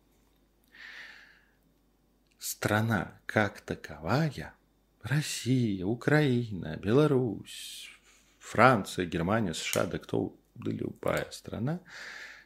Страна 2.39 3.21
как 3.27 3.61
таковая– 3.61 4.55
Россия, 5.03 5.85
Украина, 5.85 6.79
Беларусь, 6.79 7.91
Франция, 8.39 9.05
Германия, 9.05 9.53
США, 9.53 9.85
да 9.85 9.99
кто, 9.99 10.35
да 10.55 10.71
любая 10.71 11.31
страна, 11.31 11.81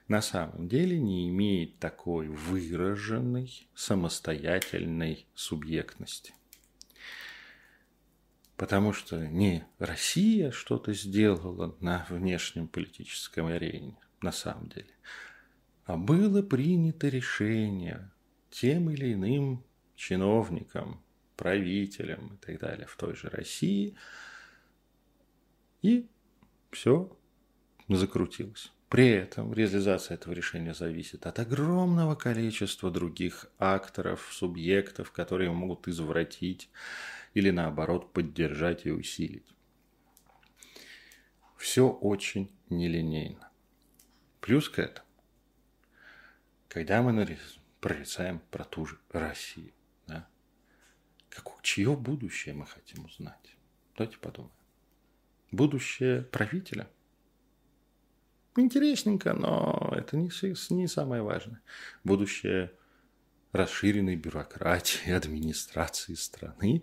на 0.09 0.23
самом 0.23 0.67
деле 0.67 0.99
не 0.99 1.29
имеет 1.29 1.79
такой 1.79 2.27
выраженной 2.27 3.69
самостоятельной 3.77 5.29
субъектности. 5.37 6.35
Потому 8.61 8.93
что 8.93 9.27
не 9.27 9.65
Россия 9.79 10.51
что-то 10.51 10.93
сделала 10.93 11.75
на 11.81 12.07
внешнем 12.11 12.69
политическом 12.69 13.47
арене, 13.47 13.97
на 14.21 14.33
самом 14.33 14.69
деле, 14.69 14.95
а 15.87 15.97
было 15.97 16.43
принято 16.43 17.09
решение 17.09 18.11
тем 18.51 18.91
или 18.91 19.15
иным 19.15 19.65
чиновникам, 19.97 21.03
правителем 21.37 22.35
и 22.35 22.37
так 22.37 22.61
далее 22.61 22.87
в 22.87 22.95
той 22.97 23.17
же 23.17 23.31
России. 23.31 23.97
И 25.81 26.07
все 26.71 27.17
закрутилось. 27.89 28.71
При 28.91 29.09
этом 29.09 29.55
реализация 29.55 30.17
этого 30.17 30.35
решения 30.35 30.75
зависит 30.75 31.25
от 31.25 31.39
огромного 31.39 32.15
количества 32.15 32.91
других 32.91 33.47
акторов, 33.59 34.29
субъектов, 34.33 35.13
которые 35.13 35.51
могут 35.51 35.89
извратить 35.89 36.69
или 37.35 37.51
наоборот 37.51 38.13
поддержать 38.13 38.87
и 38.87 38.91
усилить. 38.91 39.47
Все 41.57 41.89
очень 41.89 42.51
нелинейно. 42.69 43.51
Плюс 44.41 44.69
к 44.69 44.79
этому, 44.79 45.07
когда 46.69 47.03
мы 47.03 47.39
прорицаем 47.81 48.41
про 48.51 48.65
ту 48.65 48.87
же 48.87 48.99
Россию, 49.11 49.73
как, 51.31 51.63
чье 51.63 51.97
будущее 51.97 52.55
мы 52.55 52.67
хотим 52.67 53.05
узнать? 53.05 53.57
Давайте 53.97 54.19
подумаем. 54.19 54.53
Будущее 55.53 56.23
правителя? 56.23 56.91
Интересненько, 58.57 59.33
но 59.33 59.95
это 59.97 60.17
не, 60.17 60.31
не 60.75 60.89
самое 60.89 61.23
важное. 61.23 61.63
Будущее 62.03 62.73
расширенной 63.53 64.17
бюрократии, 64.17 65.13
администрации 65.13 66.15
страны. 66.15 66.83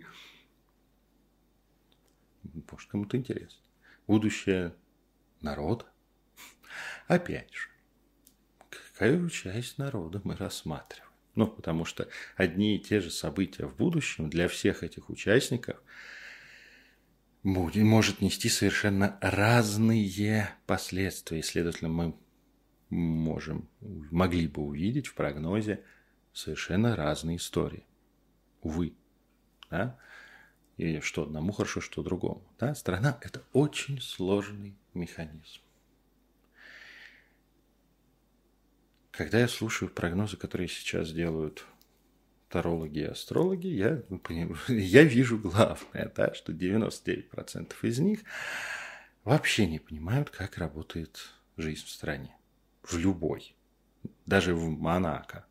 Может, 2.70 2.90
кому-то 2.90 3.16
интересно. 3.16 3.60
Будущее 4.06 4.74
народа. 5.40 5.86
Опять 7.06 7.52
же, 7.52 7.68
какая 8.70 9.28
часть 9.28 9.78
народа 9.78 10.20
мы 10.24 10.36
рассматриваем? 10.36 11.08
Ну, 11.34 11.46
потому 11.46 11.84
что 11.84 12.08
одни 12.36 12.76
и 12.76 12.80
те 12.80 13.00
же 13.00 13.10
события 13.10 13.66
в 13.66 13.76
будущем 13.76 14.28
для 14.28 14.48
всех 14.48 14.82
этих 14.82 15.08
участников 15.08 15.80
будет, 17.44 17.84
может 17.84 18.20
нести 18.20 18.48
совершенно 18.48 19.18
разные 19.20 20.50
последствия. 20.66 21.38
И, 21.38 21.42
следовательно, 21.42 21.90
мы 21.90 22.14
можем, 22.90 23.68
могли 23.80 24.48
бы 24.48 24.62
увидеть 24.62 25.06
в 25.06 25.14
прогнозе 25.14 25.84
совершенно 26.32 26.96
разные 26.96 27.36
истории. 27.36 27.84
Увы. 28.62 28.94
Да? 29.70 29.98
И 30.78 31.00
что 31.00 31.24
одному 31.24 31.50
хорошо, 31.52 31.80
что 31.80 32.04
другому. 32.04 32.42
Да? 32.58 32.74
Страна– 32.74 33.18
это 33.22 33.42
очень 33.52 34.00
сложный 34.00 34.76
механизм. 34.94 35.60
Когда 39.10 39.40
я 39.40 39.48
слушаю 39.48 39.90
прогнозы, 39.90 40.36
которые 40.36 40.68
сейчас 40.68 41.10
делают 41.12 41.66
тарологи 42.48 43.00
и 43.00 43.04
астрологи, 43.04 43.66
я, 43.66 44.02
я 44.68 45.02
вижу 45.02 45.36
главное, 45.36 46.12
да, 46.14 46.32
что 46.32 46.52
99% 46.52 47.74
из 47.82 47.98
них 47.98 48.20
вообще 49.24 49.66
не 49.66 49.80
понимают, 49.80 50.30
как 50.30 50.58
работает 50.58 51.18
жизнь 51.56 51.84
в 51.84 51.90
стране. 51.90 52.36
В 52.84 52.96
любой. 52.96 53.56
Даже 54.26 54.54
в 54.54 54.68
Монако 54.68 55.44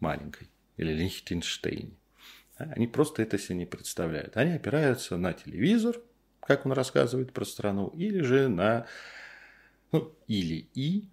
маленькой 0.00 0.50
или 0.76 0.92
Лихтенштейне. 0.92 1.96
Они 2.56 2.86
просто 2.86 3.22
это 3.22 3.38
себе 3.38 3.56
не 3.56 3.66
представляют. 3.66 4.36
Они 4.36 4.52
опираются 4.52 5.16
на 5.16 5.32
телевизор, 5.32 6.00
как 6.40 6.64
он 6.64 6.72
рассказывает 6.72 7.32
про 7.32 7.44
страну, 7.44 7.88
или 7.88 8.22
же 8.22 8.48
на... 8.48 8.86
Ну, 9.92 10.14
или 10.26 10.68
и 10.74 11.08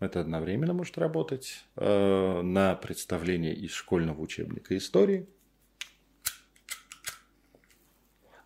это 0.00 0.20
одновременно 0.20 0.72
может 0.72 0.96
работать 0.96 1.66
э, 1.76 2.40
на 2.42 2.74
представление 2.74 3.54
из 3.54 3.72
школьного 3.72 4.20
учебника 4.20 4.76
истории. 4.76 5.28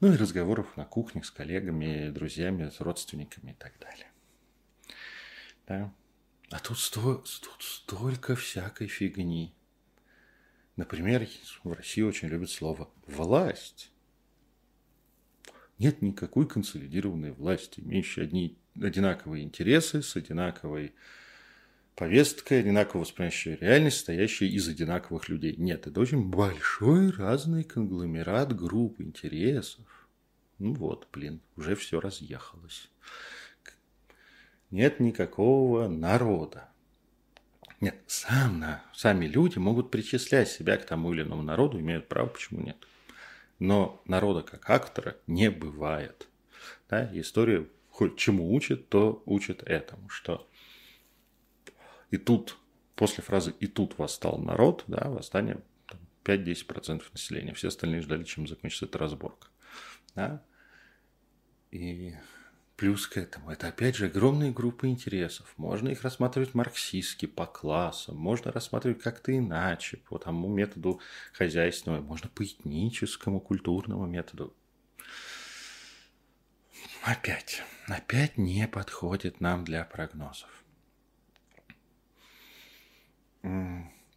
Ну 0.01 0.13
и 0.13 0.17
разговоров 0.17 0.77
на 0.77 0.85
кухне 0.85 1.23
с 1.23 1.31
коллегами, 1.31 2.11
друзьями, 2.11 2.69
с 2.69 2.81
родственниками 2.81 3.53
и 3.53 3.55
так 3.55 3.79
далее. 3.79 4.11
Да? 5.69 5.95
А 6.51 6.59
тут, 6.59 6.79
сто, 6.79 7.15
тут 7.15 7.63
столько 7.63 8.35
всякой 8.35 8.89
фигни. 8.89 9.55
Например, 10.77 11.27
в 11.63 11.73
России 11.73 12.03
очень 12.03 12.29
любят 12.29 12.51
слово 12.51 12.91
«власть». 13.07 13.91
Нет 15.79 16.03
никакой 16.03 16.49
консолидированной 16.49 17.33
власти, 17.33 17.81
имеющей 17.81 18.23
одни 18.23 18.59
одинаковые 18.77 19.45
интересы 19.45 20.03
с 20.03 20.17
одинаковой 20.17 20.95
повестка, 21.95 22.57
одинаково 22.57 23.01
воспринимающая 23.01 23.57
реальность, 23.57 23.97
состоящая 23.97 24.47
из 24.47 24.69
одинаковых 24.69 25.29
людей. 25.29 25.57
Нет, 25.57 25.87
это 25.87 26.01
очень 26.01 26.29
большой 26.29 27.11
разный 27.11 27.65
конгломерат 27.65 28.55
групп 28.55 29.01
интересов. 29.01 30.09
Ну 30.59 30.75
вот, 30.75 31.09
блин, 31.13 31.41
уже 31.57 31.75
все 31.75 32.01
разъехалось. 32.01 32.89
Нет 34.71 35.01
никакого 35.01 35.89
народа. 35.89 36.69
Нет, 37.85 37.97
сам, 38.07 38.61
на, 38.61 38.83
сами 38.95 39.27
люди 39.27 39.59
могут 39.59 39.91
причислять 39.91 40.49
себя 40.49 40.79
к 40.79 40.87
тому 40.87 41.13
или 41.13 41.21
иному 41.21 41.43
народу, 41.43 41.79
имеют 41.79 42.09
право, 42.09 42.29
почему 42.29 42.63
нет. 42.63 42.79
Но 43.59 44.01
народа 44.07 44.41
как 44.41 44.71
актора 44.71 45.19
не 45.27 45.51
бывает. 45.51 46.27
Да, 46.89 47.11
история 47.13 47.69
хоть 47.91 48.17
чему 48.17 48.55
учит, 48.55 48.89
то 48.89 49.23
учит 49.27 49.63
этому, 49.65 50.09
что 50.09 50.49
и 52.11 52.17
тут, 52.17 52.57
после 52.97 53.23
фразы 53.23 53.55
«и 53.61 53.67
тут 53.67 53.99
восстал 53.99 54.39
народ», 54.39 54.85
да, 54.87 55.11
восстание 55.11 55.61
5-10% 56.25 57.03
населения. 57.13 57.53
Все 57.53 57.69
остальные 57.69 58.01
ждали, 58.01 58.25
чем 58.25 58.47
закончится 58.47 58.87
эта 58.87 58.97
разборка. 58.97 59.49
Да? 60.15 60.43
И 61.71 62.15
плюс 62.77 63.07
к 63.07 63.17
этому, 63.17 63.51
это 63.51 63.69
опять 63.69 63.97
же 63.97 64.07
огромные 64.07 64.53
группы 64.53 64.89
интересов. 64.89 65.53
Можно 65.57 65.89
их 65.89 66.03
рассматривать 66.03 66.55
марксистски, 66.55 67.27
по 67.27 67.47
классам, 67.47 68.17
можно 68.17 68.53
рассматривать 68.53 69.03
как-то 69.03 69.37
иначе, 69.37 69.99
по 69.99 70.19
тому 70.19 70.49
методу 70.49 71.01
хозяйственного, 71.33 72.01
можно 72.01 72.29
по 72.29 72.45
этническому, 72.45 73.41
культурному 73.41 74.07
методу. 74.07 74.55
Опять, 77.03 77.63
опять 77.87 78.39
не 78.39 78.67
подходит 78.67 79.41
нам 79.41 79.65
для 79.65 79.85
прогнозов 79.85 80.65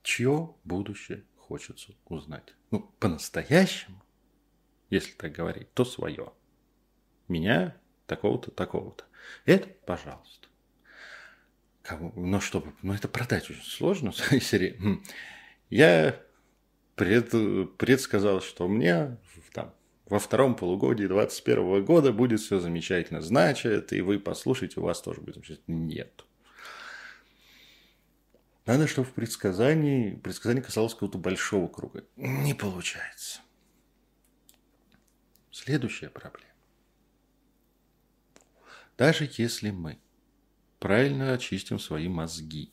чье 0.08 0.56
будущее 0.64 1.26
хочется 1.36 1.94
узнать. 2.06 2.56
Ну, 2.72 2.80
по-настоящему, 3.00 4.02
если 4.90 5.12
так 5.12 5.34
говорить, 5.34 5.74
то 5.74 5.84
свое. 5.84 6.32
Меня 7.28 7.76
такого-то, 8.08 8.52
такого-то. 8.52 9.04
Это, 9.46 9.68
пожалуйста. 9.86 10.48
Кого? 11.84 12.12
Ну, 12.16 12.42
чтобы, 12.42 12.74
ну, 12.82 12.94
это 12.94 13.08
продать 13.08 13.50
очень 13.50 13.64
сложно. 13.64 14.12
«Хм, 14.30 15.04
я 15.70 16.20
пред, 16.96 17.32
предсказал, 17.78 18.42
что 18.42 18.68
мне 18.68 19.18
там, 19.54 19.74
во 20.06 20.20
втором 20.20 20.56
полугодии 20.56 21.06
2021 21.06 21.86
года 21.86 22.12
будет 22.12 22.40
все 22.40 22.60
замечательно. 22.60 23.22
Значит, 23.22 23.94
и 23.94 24.02
вы 24.02 24.20
послушайте, 24.20 24.80
у 24.80 24.84
вас 24.84 25.02
тоже 25.02 25.22
будет 25.22 25.36
замечательно. 25.36 25.76
Нет. 25.76 26.26
Надо, 28.66 28.86
чтобы 28.88 29.08
в 29.08 29.14
предсказании, 29.14 30.16
предсказание 30.16 30.62
касалось 30.62 30.94
какого-то 30.94 31.18
большого 31.18 31.68
круга. 31.68 32.04
Не 32.18 32.54
получается. 32.54 33.40
Следующая 35.52 36.10
проблема. 36.10 36.47
Даже 38.98 39.30
если 39.38 39.70
мы 39.70 40.00
правильно 40.80 41.34
очистим 41.34 41.80
свои 41.80 42.08
мозги 42.08 42.72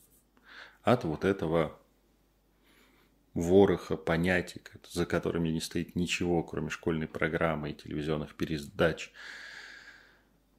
от 0.83 1.05
вот 1.05 1.25
этого 1.25 1.79
вороха 3.35 3.97
понятий, 3.97 4.63
за 4.89 5.07
которыми 5.07 5.51
не 5.51 5.61
стоит 5.61 5.97
ничего, 5.97 6.43
кроме 6.43 6.71
школьной 6.71 7.09
программы 7.09 7.71
и 7.71 7.75
телевизионных 7.75 8.35
передач, 8.37 9.13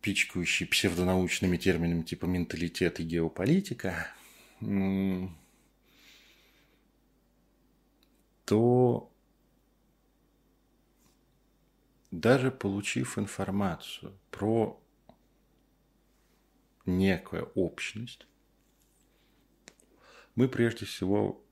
пичкающей 0.01 0.68
псевдонаучными 0.68 1.57
терминами 1.57 2.03
типа 2.03 2.26
менталитет 2.26 2.99
и 2.99 3.03
геополитика, 3.03 4.07
то 8.45 9.11
даже 12.11 12.51
получив 12.51 13.18
информацию 13.18 14.16
про 14.30 14.80
некую 16.86 17.51
общность, 17.55 18.27
мы 20.36 20.47
прежде 20.47 20.86
всего 20.86 21.43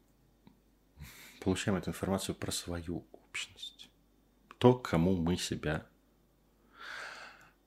получаем 1.41 1.77
эту 1.77 1.89
информацию 1.89 2.35
про 2.35 2.51
свою 2.51 3.05
общность. 3.11 3.89
То, 4.57 4.73
к 4.73 4.89
кому 4.89 5.15
мы 5.15 5.37
себя 5.37 5.85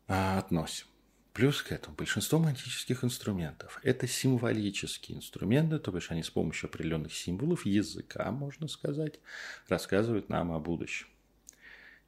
а, 0.08 0.38
относим. 0.38 0.86
Плюс 1.32 1.60
к 1.60 1.70
этому 1.70 1.94
большинство 1.94 2.38
магических 2.38 3.04
инструментов– 3.04 3.78
это 3.82 4.06
символические 4.06 5.18
инструменты, 5.18 5.78
то 5.78 5.92
бишь 5.92 6.10
они 6.10 6.22
с 6.22 6.30
помощью 6.30 6.68
определенных 6.70 7.12
символов 7.12 7.66
языка, 7.66 8.30
можно 8.30 8.68
сказать, 8.68 9.20
рассказывают 9.68 10.30
нам 10.30 10.52
о 10.52 10.60
будущем. 10.60 11.08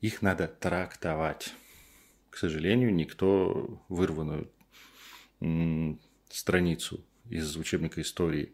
Их 0.00 0.22
надо 0.22 0.48
трактовать. 0.48 1.52
К 2.30 2.38
сожалению, 2.38 2.94
никто 2.94 3.84
вырванную 3.88 4.50
страницу 6.30 7.04
из 7.28 7.56
учебника 7.56 8.00
истории 8.00 8.52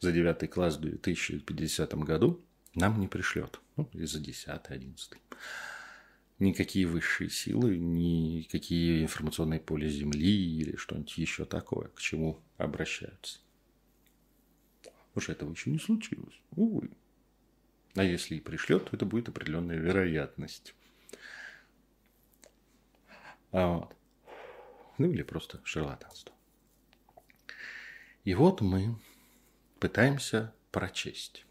за 0.00 0.12
9 0.12 0.50
класс 0.50 0.76
в 0.76 0.80
2050 0.80 1.94
году 1.94 2.40
нам 2.74 3.00
не 3.00 3.08
пришлет. 3.08 3.60
Ну, 3.76 3.88
или 3.92 4.04
за 4.04 4.20
10 4.20 4.48
11 4.48 5.18
никакие 6.40 6.86
высшие 6.86 7.30
силы, 7.30 7.78
никакие 7.78 9.02
информационные 9.02 9.60
поля 9.60 9.88
Земли 9.88 10.58
или 10.58 10.74
что-нибудь 10.76 11.16
еще 11.18 11.44
такое, 11.44 11.88
к 11.88 12.00
чему 12.00 12.40
обращаются. 12.56 13.38
Потому 15.12 15.32
этого 15.32 15.50
еще 15.52 15.70
не 15.70 15.78
случилось. 15.78 16.40
Увы. 16.52 16.90
А 17.94 18.02
если 18.02 18.36
и 18.36 18.40
пришлет, 18.40 18.86
то 18.86 18.96
это 18.96 19.04
будет 19.04 19.28
определенная 19.28 19.76
вероятность. 19.76 20.74
А 23.52 23.66
вот. 23.66 23.96
Ну 25.00 25.10
или 25.10 25.22
просто 25.22 25.62
шарлатанство. 25.64 26.34
И 28.24 28.34
вот 28.34 28.60
мы 28.60 28.96
пытаемся 29.78 30.52
прочесть 30.70 31.46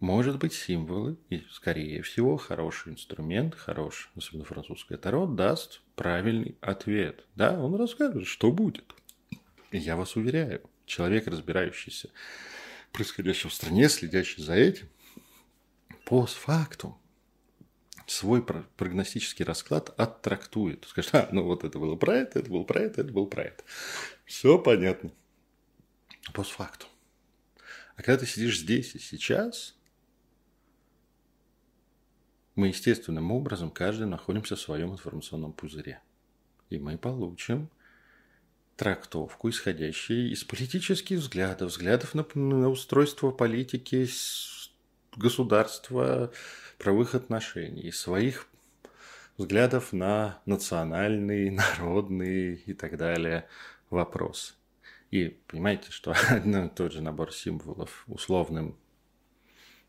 может 0.00 0.38
быть, 0.38 0.52
символы, 0.52 1.16
и, 1.30 1.42
скорее 1.50 2.02
всего, 2.02 2.36
хороший 2.36 2.92
инструмент, 2.92 3.54
хороший, 3.54 4.10
особенно 4.14 4.44
французское 4.44 4.98
таро, 4.98 5.26
даст 5.26 5.80
правильный 5.94 6.58
ответ. 6.60 7.24
Да, 7.34 7.58
он 7.58 7.74
расскажет, 7.76 8.26
что 8.26 8.52
будет. 8.52 8.94
И 9.70 9.78
я 9.78 9.96
вас 9.96 10.14
уверяю, 10.14 10.60
человек, 10.84 11.26
разбирающийся 11.26 12.10
в 12.90 12.92
происходящем 12.92 13.48
в 13.48 13.54
стране, 13.54 13.88
следящий 13.88 14.42
за 14.42 14.52
этим, 14.52 14.88
постфактум 16.04 16.98
свой 18.06 18.44
прогностический 18.44 19.44
расклад 19.44 19.92
оттрактует. 19.98 20.86
Скажет, 20.88 21.14
а, 21.14 21.28
ну 21.32 21.42
вот 21.44 21.64
это 21.64 21.78
было 21.78 21.96
про 21.96 22.16
это, 22.16 22.38
это 22.38 22.50
было 22.50 22.64
про 22.64 22.80
это, 22.80 23.00
это 23.00 23.12
было 23.12 23.26
про 23.26 23.44
это. 23.44 23.64
Все 24.24 24.58
понятно. 24.58 25.12
Постфактум. 26.32 26.88
А 27.96 28.02
когда 28.02 28.18
ты 28.18 28.26
сидишь 28.26 28.60
здесь 28.60 28.94
и 28.94 28.98
сейчас, 28.98 29.74
мы 32.54 32.68
естественным 32.68 33.32
образом 33.32 33.70
каждый 33.70 34.06
находимся 34.06 34.56
в 34.56 34.60
своем 34.60 34.92
информационном 34.92 35.52
пузыре. 35.52 36.00
И 36.70 36.78
мы 36.78 36.98
получим 36.98 37.70
трактовку, 38.76 39.48
исходящую 39.48 40.30
из 40.30 40.44
политических 40.44 41.18
взглядов, 41.18 41.70
взглядов 41.70 42.14
на, 42.14 42.26
на 42.34 42.68
устройство 42.68 43.30
политики 43.30 44.08
государства, 45.16 46.30
правовых 46.78 47.14
отношений, 47.14 47.90
своих 47.92 48.48
взглядов 49.36 49.92
на 49.92 50.40
национальный, 50.46 51.50
народный 51.78 52.54
и 52.54 52.74
так 52.74 52.96
далее 52.96 53.48
вопрос. 53.90 54.56
И 55.10 55.38
понимаете, 55.46 55.90
что 55.90 56.14
один 56.28 56.66
и 56.66 56.68
тот 56.68 56.92
же 56.92 57.02
набор 57.02 57.32
символов 57.32 58.04
условным 58.06 58.76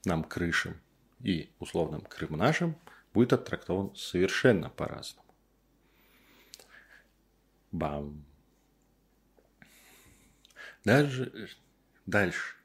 нам 0.05 0.23
крышам 0.23 0.79
и 1.21 1.49
условным 1.59 2.01
Крым 2.01 2.37
нашим 2.37 2.77
будет 3.13 3.33
оттрактован 3.33 3.95
совершенно 3.95 4.69
по-разному. 4.69 5.27
Бам. 7.71 8.23
Даже 10.83 11.49
дальше. 12.05 12.55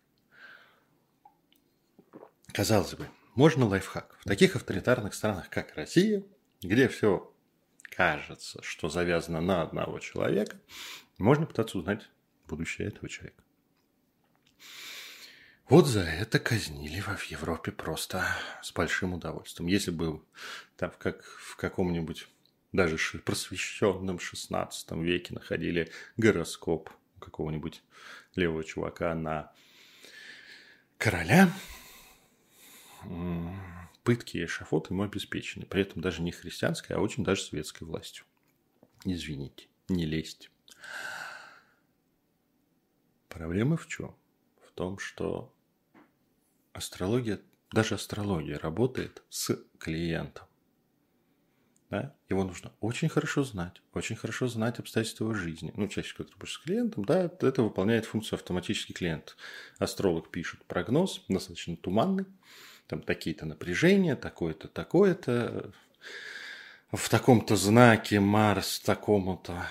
Казалось 2.52 2.94
бы, 2.94 3.08
можно 3.34 3.66
лайфхак. 3.66 4.16
В 4.20 4.24
таких 4.28 4.56
авторитарных 4.56 5.14
странах, 5.14 5.48
как 5.50 5.74
Россия, 5.76 6.22
где 6.62 6.88
все 6.88 7.32
кажется, 7.96 8.62
что 8.62 8.88
завязано 8.88 9.40
на 9.40 9.62
одного 9.62 9.98
человека, 9.98 10.58
можно 11.18 11.46
пытаться 11.46 11.78
узнать 11.78 12.08
будущее 12.48 12.88
этого 12.88 13.08
человека. 13.08 13.42
Вот 15.68 15.86
за 15.86 16.02
это 16.02 16.38
казнили 16.38 17.00
в 17.00 17.24
Европе 17.24 17.72
просто 17.72 18.24
с 18.62 18.72
большим 18.72 19.14
удовольствием. 19.14 19.68
Если 19.68 19.90
бы 19.90 20.22
там 20.76 20.92
как 20.98 21.22
в 21.24 21.56
каком-нибудь 21.56 22.28
даже 22.72 22.96
просвещенном 23.18 24.18
16 24.18 24.90
веке 24.92 25.34
находили 25.34 25.90
гороскоп 26.16 26.90
какого-нибудь 27.20 27.82
левого 28.34 28.64
чувака 28.64 29.14
на 29.14 29.52
короля, 30.98 31.50
пытки 34.02 34.38
и 34.38 34.44
эшафот 34.44 34.90
ему 34.90 35.02
обеспечены. 35.02 35.66
При 35.66 35.82
этом 35.82 36.02
даже 36.02 36.22
не 36.22 36.32
христианской, 36.32 36.96
а 36.96 37.00
очень 37.00 37.24
даже 37.24 37.42
светской 37.42 37.84
властью. 37.84 38.24
Извините, 39.04 39.66
не 39.88 40.06
лезьте. 40.06 40.48
Проблема 43.28 43.76
в 43.76 43.86
чем? 43.86 44.14
В 44.66 44.72
том, 44.72 44.98
что 44.98 45.54
астрология, 46.72 47.40
даже 47.70 47.94
астрология 47.94 48.58
работает 48.58 49.22
с 49.30 49.58
клиентом. 49.78 50.46
Да? 51.90 52.16
Его 52.30 52.44
нужно 52.44 52.72
очень 52.80 53.10
хорошо 53.10 53.44
знать, 53.44 53.82
очень 53.92 54.16
хорошо 54.16 54.48
знать 54.48 54.78
обстоятельства 54.78 55.24
его 55.24 55.34
жизни. 55.34 55.72
Ну, 55.76 55.88
чаще 55.88 56.14
всего, 56.14 56.24
ты 56.24 56.46
с 56.46 56.58
клиентом, 56.58 57.04
да, 57.04 57.24
это 57.24 57.62
выполняет 57.62 58.06
функцию 58.06 58.38
автоматический 58.38 58.94
клиент. 58.94 59.36
Астролог 59.78 60.30
пишет 60.30 60.64
прогноз, 60.64 61.22
достаточно 61.28 61.76
туманный, 61.76 62.24
там 62.86 63.02
такие-то 63.02 63.46
напряжения, 63.46 64.16
такое-то, 64.16 64.68
такое-то, 64.68 65.72
в 66.92 67.08
таком-то 67.08 67.56
знаке 67.56 68.20
Марс 68.20 68.80
такому-то, 68.80 69.66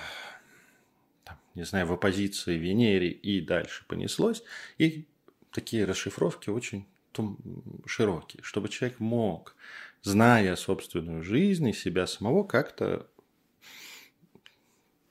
не 1.54 1.64
знаю, 1.64 1.86
в 1.86 1.94
оппозиции 1.94 2.58
Венере 2.58 3.10
и 3.10 3.42
дальше 3.42 3.86
понеслось. 3.88 4.44
И 4.78 5.06
такие 5.52 5.86
расшифровки 5.86 6.50
очень 6.50 6.88
широкие, 7.86 8.42
чтобы 8.42 8.70
человек 8.70 9.00
мог, 9.00 9.56
зная 10.02 10.56
собственную 10.56 11.22
жизнь 11.24 11.68
и 11.68 11.74
себя 11.74 12.08
самого, 12.08 12.44
как-то 12.44 13.08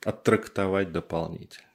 оттрактовать 0.03 0.91
дополнительно. 0.91 1.67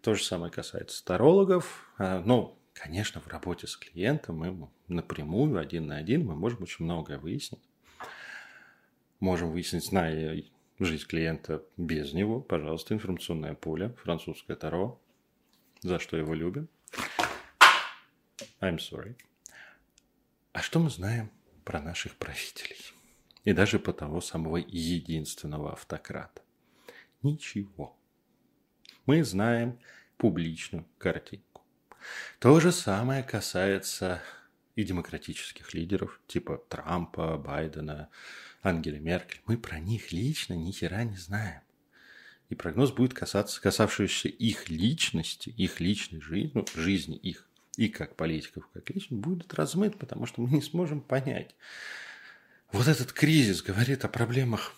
То 0.00 0.14
же 0.14 0.24
самое 0.24 0.50
касается 0.50 1.04
тарологов. 1.04 1.90
А, 1.98 2.20
ну, 2.24 2.55
конечно, 2.76 3.20
в 3.20 3.26
работе 3.28 3.66
с 3.66 3.76
клиентом 3.76 4.38
мы 4.38 4.68
напрямую, 4.88 5.58
один 5.58 5.86
на 5.86 5.96
один, 5.96 6.24
мы 6.26 6.34
можем 6.34 6.62
очень 6.62 6.84
многое 6.84 7.18
выяснить. 7.18 7.62
Можем 9.18 9.50
выяснить, 9.50 9.84
зная 9.84 10.42
жизнь 10.78 11.06
клиента 11.06 11.64
без 11.76 12.12
него. 12.12 12.40
Пожалуйста, 12.40 12.94
информационное 12.94 13.54
поле, 13.54 13.90
французское 14.02 14.56
Таро, 14.56 15.00
за 15.80 15.98
что 15.98 16.16
его 16.16 16.34
любим. 16.34 16.68
I'm 18.60 18.78
sorry. 18.78 19.16
А 20.52 20.60
что 20.62 20.78
мы 20.78 20.90
знаем 20.90 21.30
про 21.64 21.80
наших 21.80 22.16
правителей? 22.16 22.78
И 23.44 23.52
даже 23.52 23.78
по 23.78 23.92
того 23.92 24.20
самого 24.20 24.56
единственного 24.56 25.72
автократа? 25.72 26.42
Ничего. 27.22 27.96
Мы 29.06 29.24
знаем 29.24 29.78
публичную 30.16 30.84
картинку. 30.98 31.45
То 32.38 32.60
же 32.60 32.72
самое 32.72 33.22
касается 33.22 34.22
и 34.74 34.84
демократических 34.84 35.74
лидеров, 35.74 36.20
типа 36.26 36.62
Трампа, 36.68 37.36
Байдена, 37.38 38.08
Ангели 38.62 38.98
Меркель. 38.98 39.40
Мы 39.46 39.56
про 39.56 39.78
них 39.78 40.12
лично 40.12 40.54
ни 40.54 40.70
хера 40.72 41.04
не 41.04 41.16
знаем. 41.16 41.62
И 42.48 42.54
прогноз 42.54 42.92
будет 42.92 43.14
касаться, 43.14 43.60
касавшийся 43.60 44.28
их 44.28 44.68
личности, 44.68 45.48
их 45.50 45.80
личной 45.80 46.20
жизни, 46.20 46.52
ну, 46.54 46.64
жизни 46.74 47.16
их, 47.16 47.48
и 47.76 47.88
как 47.88 48.14
политиков, 48.14 48.68
как 48.72 48.88
лично, 48.90 49.16
будет 49.16 49.52
размыт, 49.54 49.98
потому 49.98 50.26
что 50.26 50.42
мы 50.42 50.50
не 50.50 50.62
сможем 50.62 51.00
понять. 51.00 51.54
Вот 52.72 52.86
этот 52.86 53.12
кризис 53.12 53.62
говорит 53.62 54.04
о 54.04 54.08
проблемах 54.08 54.74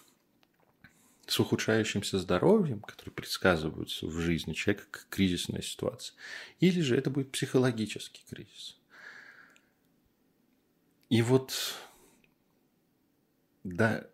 с 1.28 1.38
ухудшающимся 1.38 2.18
здоровьем, 2.18 2.80
которые 2.80 3.12
предсказываются 3.12 4.06
в 4.06 4.18
жизни 4.18 4.54
человека 4.54 4.86
как 4.90 5.06
кризисная 5.10 5.62
ситуация, 5.62 6.16
или 6.58 6.80
же 6.80 6.96
это 6.96 7.10
будет 7.10 7.30
психологический 7.30 8.24
кризис. 8.28 8.78
И 11.10 11.22
вот 11.22 11.54
да, 13.64 14.06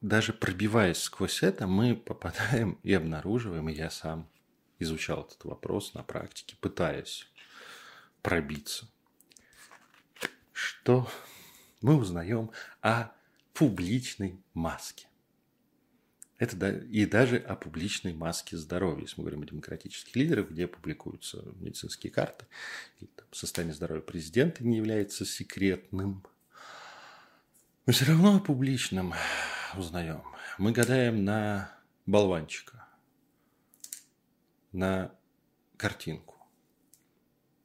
даже 0.00 0.32
пробиваясь 0.32 0.98
сквозь 0.98 1.42
это, 1.42 1.66
мы 1.66 1.94
попадаем 1.94 2.78
и 2.82 2.92
обнаруживаем, 2.92 3.68
и 3.68 3.74
я 3.74 3.90
сам 3.90 4.28
изучал 4.78 5.22
этот 5.22 5.44
вопрос 5.44 5.94
на 5.94 6.02
практике, 6.02 6.56
пытаясь 6.60 7.28
пробиться, 8.22 8.88
что 10.52 11.08
мы 11.80 11.96
узнаем 11.96 12.50
о 12.80 13.12
публичной 13.54 14.40
маске. 14.54 15.09
Это 16.40 16.56
да, 16.56 16.70
и 16.70 17.04
даже 17.04 17.36
о 17.36 17.54
публичной 17.54 18.14
маске 18.14 18.56
здоровья, 18.56 19.02
если 19.02 19.16
мы 19.18 19.24
говорим 19.24 19.42
о 19.42 19.46
демократических 19.46 20.16
лидерах, 20.16 20.48
где 20.48 20.66
публикуются 20.66 21.44
медицинские 21.56 22.10
карты, 22.10 22.46
и 22.98 23.06
там, 23.06 23.26
состояние 23.30 23.74
здоровья 23.74 24.00
президента 24.00 24.64
не 24.64 24.78
является 24.78 25.26
секретным. 25.26 26.24
Мы 27.84 27.92
все 27.92 28.06
равно 28.06 28.36
о 28.36 28.40
публичном 28.40 29.12
узнаем. 29.76 30.22
Мы 30.56 30.72
гадаем 30.72 31.26
на 31.26 31.78
болванчика, 32.06 32.88
на 34.72 35.14
картинку, 35.76 36.36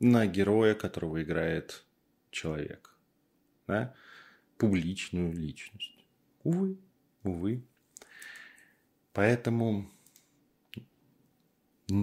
на 0.02 0.28
героя, 0.28 0.76
которого 0.76 1.24
играет 1.24 1.86
человек, 2.30 2.94
да? 3.68 3.96
публичную 4.58 5.32
личность. 5.32 6.06
Увы, 6.44 6.78
увы, 7.24 7.64
Поэтому 9.16 9.90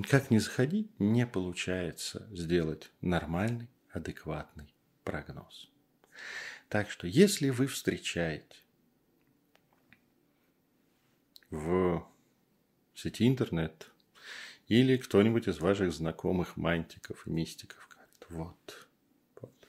как 0.09 0.31
ни 0.31 0.39
заходи, 0.39 0.91
не 0.99 1.27
получается 1.27 2.27
сделать 2.33 2.91
нормальный, 3.03 3.69
адекватный 3.91 4.75
прогноз. 5.05 5.71
Так 6.71 6.91
что, 6.91 7.07
если 7.07 7.51
вы 7.51 7.67
встречаете 7.67 8.57
в 11.51 12.09
сети 12.95 13.29
интернет 13.29 13.91
или 14.69 14.97
кто-нибудь 14.97 15.49
из 15.49 15.59
ваших 15.61 15.93
знакомых 15.93 16.57
мантиков 16.57 17.27
и 17.27 17.31
мистиков 17.31 17.87
говорит, 17.91 18.27
вот, 18.31 18.89
вот. 19.39 19.69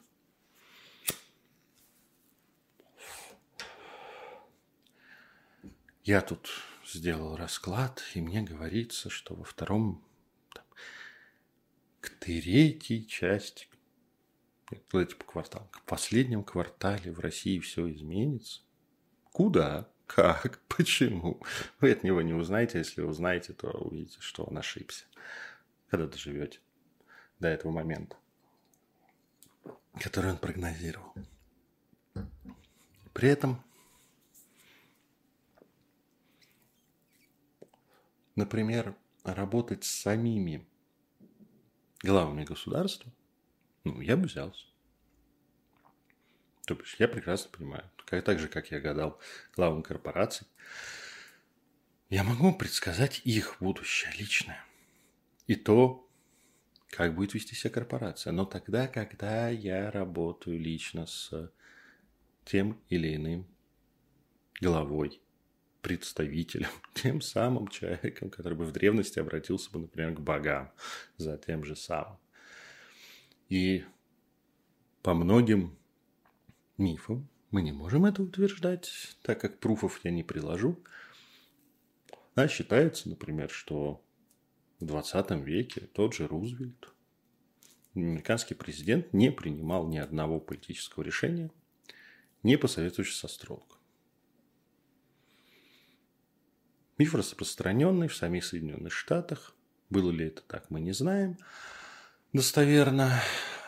Я 6.06 6.22
тут 6.22 6.50
сделал 6.94 7.36
расклад, 7.36 8.04
и 8.14 8.22
мне 8.22 8.42
говорится, 8.42 9.10
что 9.10 9.36
во 9.36 9.44
втором, 9.44 10.04
там, 10.54 10.66
к 12.00 12.10
третьей 12.10 13.08
части, 13.08 13.68
давайте 14.92 15.16
по 15.16 15.26
кварталам, 15.26 15.68
к 15.70 15.82
последнем 15.82 16.44
квартале 16.44 17.12
в 17.12 17.20
России 17.20 17.60
все 17.60 17.92
изменится. 17.92 18.62
Куда? 19.32 19.90
Как? 20.06 20.60
Почему? 20.68 21.42
Вы 21.80 21.92
от 21.92 22.04
него 22.04 22.22
не 22.22 22.34
узнаете. 22.34 22.78
Если 22.78 23.02
узнаете, 23.02 23.54
то 23.54 23.70
увидите, 23.72 24.18
что 24.20 24.44
он 24.44 24.58
ошибся. 24.58 25.06
Когда 25.90 26.08
доживете 26.08 26.60
до 27.40 27.48
этого 27.48 27.72
момента, 27.72 28.16
который 30.00 30.32
он 30.32 30.38
прогнозировал. 30.38 31.14
При 33.14 33.30
этом 33.30 33.64
например, 38.36 38.96
работать 39.24 39.84
с 39.84 39.92
самими 39.92 40.68
главами 42.02 42.44
государства, 42.44 43.12
ну, 43.84 44.00
я 44.02 44.18
бы 44.18 44.28
взялся. 44.28 44.66
То 46.66 46.76
есть 46.76 46.96
я 47.00 47.08
прекрасно 47.08 47.50
понимаю, 47.52 47.90
как, 48.06 48.24
так 48.24 48.40
же, 48.40 48.48
как 48.48 48.72
я 48.72 48.80
гадал 48.80 49.20
главам 49.56 49.84
корпораций, 49.84 50.48
я 52.10 52.24
могу 52.24 52.54
предсказать 52.54 53.22
их 53.26 53.58
будущее 53.60 54.12
личное. 54.18 54.64
И 55.48 55.56
то, 55.56 56.08
как 56.90 57.16
будет 57.16 57.34
вести 57.34 57.56
себя 57.56 57.72
корпорация. 57.72 58.32
Но 58.32 58.46
тогда, 58.46 58.88
когда 58.88 59.50
я 59.50 59.92
работаю 59.92 60.60
лично 60.60 61.06
с 61.06 61.52
тем 62.46 62.80
или 62.90 63.16
иным 63.16 63.48
главой 64.62 65.20
представителем, 65.84 66.70
тем 66.96 67.22
самым 67.22 67.68
человеком, 67.68 68.32
который 68.32 68.58
бы 68.58 68.66
в 68.66 68.72
древности 68.72 69.20
обратился 69.20 69.70
бы, 69.70 69.80
например, 69.80 70.16
к 70.16 70.20
богам 70.20 70.72
за 71.18 71.38
тем 71.38 71.64
же 71.64 71.76
самым. 71.76 72.18
И 73.50 73.84
по 75.04 75.14
многим 75.14 75.78
мифам 76.78 77.30
мы 77.52 77.62
не 77.62 77.72
можем 77.72 78.06
это 78.06 78.24
утверждать, 78.24 78.90
так 79.22 79.40
как 79.40 79.60
пруфов 79.60 80.00
я 80.04 80.10
не 80.10 80.24
приложу. 80.24 80.82
А 82.36 82.48
считается, 82.48 83.10
например, 83.10 83.52
что 83.52 84.04
в 84.80 84.86
20 84.86 85.32
веке 85.46 85.82
тот 85.94 86.16
же 86.16 86.26
Рузвельт, 86.26 86.90
американский 87.94 88.56
президент, 88.56 89.14
не 89.14 89.32
принимал 89.32 89.88
ни 89.88 89.98
одного 89.98 90.40
политического 90.40 91.04
решения, 91.04 91.52
не 92.42 92.58
посоветующись 92.58 93.18
с 93.18 93.26
астрологом. 93.26 93.78
Миф 97.04 97.16
распространенный 97.16 98.08
в 98.08 98.16
самих 98.16 98.46
Соединенных 98.46 98.94
Штатах. 98.94 99.54
Было 99.90 100.10
ли 100.10 100.28
это 100.28 100.42
так, 100.42 100.70
мы 100.70 100.80
не 100.80 100.94
знаем 100.94 101.38
достоверно. 102.32 103.22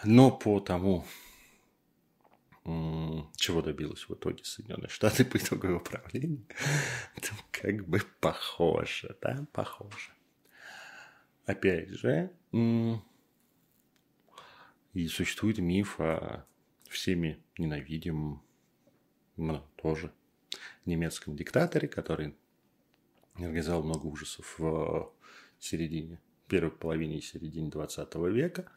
Но 0.05 0.31
по 0.31 0.61
тому, 0.61 1.05
чего 2.63 3.61
добилась 3.61 4.07
в 4.07 4.13
итоге 4.13 4.45
Соединенные 4.45 4.87
Штаты 4.87 5.25
по 5.25 5.35
итогу 5.35 5.67
его 5.67 5.81
правления, 5.81 6.45
там 7.15 7.37
как 7.51 7.85
бы 7.85 8.01
похоже, 8.21 9.17
да, 9.21 9.45
похоже. 9.51 10.13
Опять 11.45 11.89
же, 11.89 12.31
и 14.93 15.07
существует 15.09 15.57
миф 15.57 15.99
о 15.99 16.45
всеми 16.87 17.43
ненавидимом 17.57 18.41
тоже 19.75 20.13
немецком 20.85 21.35
диктаторе, 21.35 21.89
который 21.89 22.33
организовал 23.35 23.83
много 23.83 24.05
ужасов 24.07 24.55
в 24.57 25.11
середине, 25.59 26.19
первой 26.47 26.71
половине 26.71 27.17
и 27.17 27.21
середине 27.21 27.69
20 27.69 28.15
века. 28.15 28.69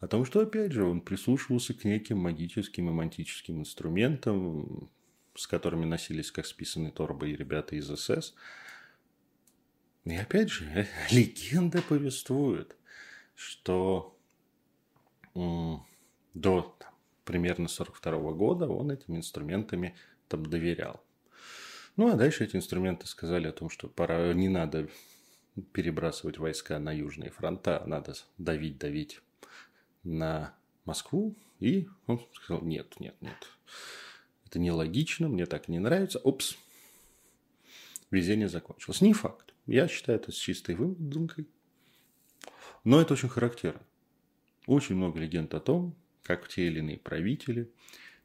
О 0.00 0.06
том, 0.06 0.24
что, 0.24 0.40
опять 0.40 0.72
же, 0.72 0.84
он 0.84 1.02
прислушивался 1.02 1.74
к 1.74 1.84
неким 1.84 2.18
магическим 2.18 2.88
и 2.88 2.92
мантическим 2.92 3.60
инструментам, 3.60 4.90
с 5.34 5.46
которыми 5.46 5.84
носились 5.84 6.32
как 6.32 6.46
списанные 6.46 6.90
торбы 6.90 7.30
и 7.30 7.36
ребята 7.36 7.76
из 7.76 7.86
СС. 7.88 8.34
И 10.06 10.16
опять 10.16 10.48
же, 10.48 10.88
легенда 11.10 11.82
повествует, 11.82 12.76
что 13.34 14.16
до 15.34 16.76
там, 16.78 16.94
примерно 17.24 17.68
42 17.68 18.32
года 18.32 18.68
он 18.68 18.90
этими 18.90 19.18
инструментами 19.18 19.94
там 20.28 20.46
доверял. 20.46 21.04
Ну, 22.00 22.10
а 22.10 22.16
дальше 22.16 22.44
эти 22.44 22.56
инструменты 22.56 23.06
сказали 23.06 23.46
о 23.46 23.52
том, 23.52 23.68
что 23.68 23.86
пора, 23.86 24.32
не 24.32 24.48
надо 24.48 24.88
перебрасывать 25.74 26.38
войска 26.38 26.78
на 26.78 26.92
южные 26.92 27.30
фронта, 27.30 27.82
надо 27.84 28.14
давить, 28.38 28.78
давить 28.78 29.20
на 30.02 30.54
Москву. 30.86 31.36
И 31.58 31.88
он 32.06 32.26
сказал, 32.32 32.62
нет, 32.62 32.98
нет, 33.00 33.14
нет, 33.20 33.36
это 34.46 34.58
нелогично, 34.58 35.28
мне 35.28 35.44
так 35.44 35.68
не 35.68 35.78
нравится. 35.78 36.18
Опс, 36.20 36.56
везение 38.10 38.48
закончилось. 38.48 39.02
Не 39.02 39.12
факт. 39.12 39.52
Я 39.66 39.86
считаю 39.86 40.18
это 40.18 40.32
с 40.32 40.36
чистой 40.36 40.76
выдумкой. 40.76 41.46
Но 42.82 43.02
это 43.02 43.12
очень 43.12 43.28
характерно. 43.28 43.82
Очень 44.66 44.94
много 44.94 45.20
легенд 45.20 45.52
о 45.52 45.60
том, 45.60 45.94
как 46.22 46.48
те 46.48 46.66
или 46.66 46.78
иные 46.78 46.96
правители 46.96 47.70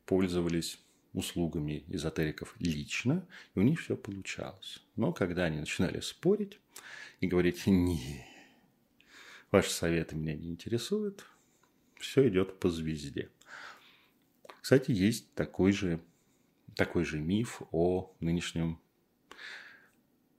пользовались 0.06 0.80
услугами 1.16 1.86
эзотериков 1.88 2.56
лично, 2.60 3.28
и 3.56 3.60
у 3.60 3.62
них 3.64 3.80
все 3.80 3.96
получалось. 3.96 4.84
Но 4.96 5.14
когда 5.14 5.46
они 5.46 5.60
начинали 5.60 6.00
спорить 6.02 6.60
и 7.22 7.28
говорить, 7.28 7.66
не, 7.66 8.26
ваши 9.50 9.72
советы 9.72 10.16
меня 10.16 10.36
не 10.36 10.50
интересуют, 10.50 11.26
все 11.98 12.28
идет 12.28 12.60
по 12.60 12.70
звезде. 12.70 13.32
Кстати, 14.62 14.92
есть 14.92 15.34
такой 15.34 15.72
же, 15.72 16.02
такой 16.76 17.06
же 17.06 17.20
миф 17.20 17.62
о 17.72 18.14
нынешнем 18.20 18.80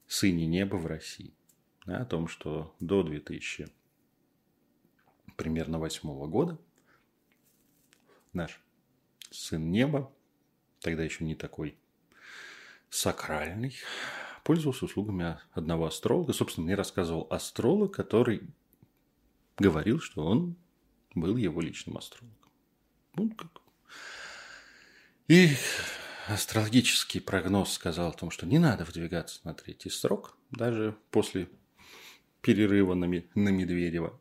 сыне 0.07 0.47
неба 0.47 0.77
в 0.77 0.87
России. 0.87 1.33
Да, 1.87 1.99
о 1.99 2.05
том, 2.05 2.29
что 2.29 2.75
до 2.81 3.03
2000 3.03 3.69
примерно 5.37 5.79
восьмого 5.79 6.27
года 6.27 6.59
наш 8.33 8.61
сын 9.31 9.71
неба, 9.71 10.13
тогда 10.87 11.03
еще 11.03 11.25
не 11.25 11.35
такой 11.35 11.77
сакральный, 12.91 13.75
пользовался 14.45 14.85
услугами 14.85 15.37
одного 15.51 15.87
астролога. 15.87 16.33
Собственно, 16.33 16.67
мне 16.67 16.77
рассказывал 16.77 17.27
астролог, 17.29 17.93
который 17.93 18.49
говорил, 19.59 19.99
что 19.99 20.25
он 20.25 20.55
был 21.13 21.37
его 21.37 21.61
личным 21.61 21.99
астрологом. 21.99 22.53
Ну, 23.17 23.31
как. 23.31 23.51
И 25.27 25.57
астрологический 26.29 27.21
прогноз 27.21 27.73
сказал 27.73 28.11
о 28.11 28.17
том, 28.17 28.31
что 28.31 28.47
не 28.47 28.61
надо 28.61 28.85
выдвигаться 28.85 29.41
на 29.43 29.55
третий 29.55 29.91
срок, 29.91 30.37
даже 30.53 30.97
после 31.11 31.49
перерыва 32.43 32.95
на 32.95 33.07
Медведева. 33.07 34.21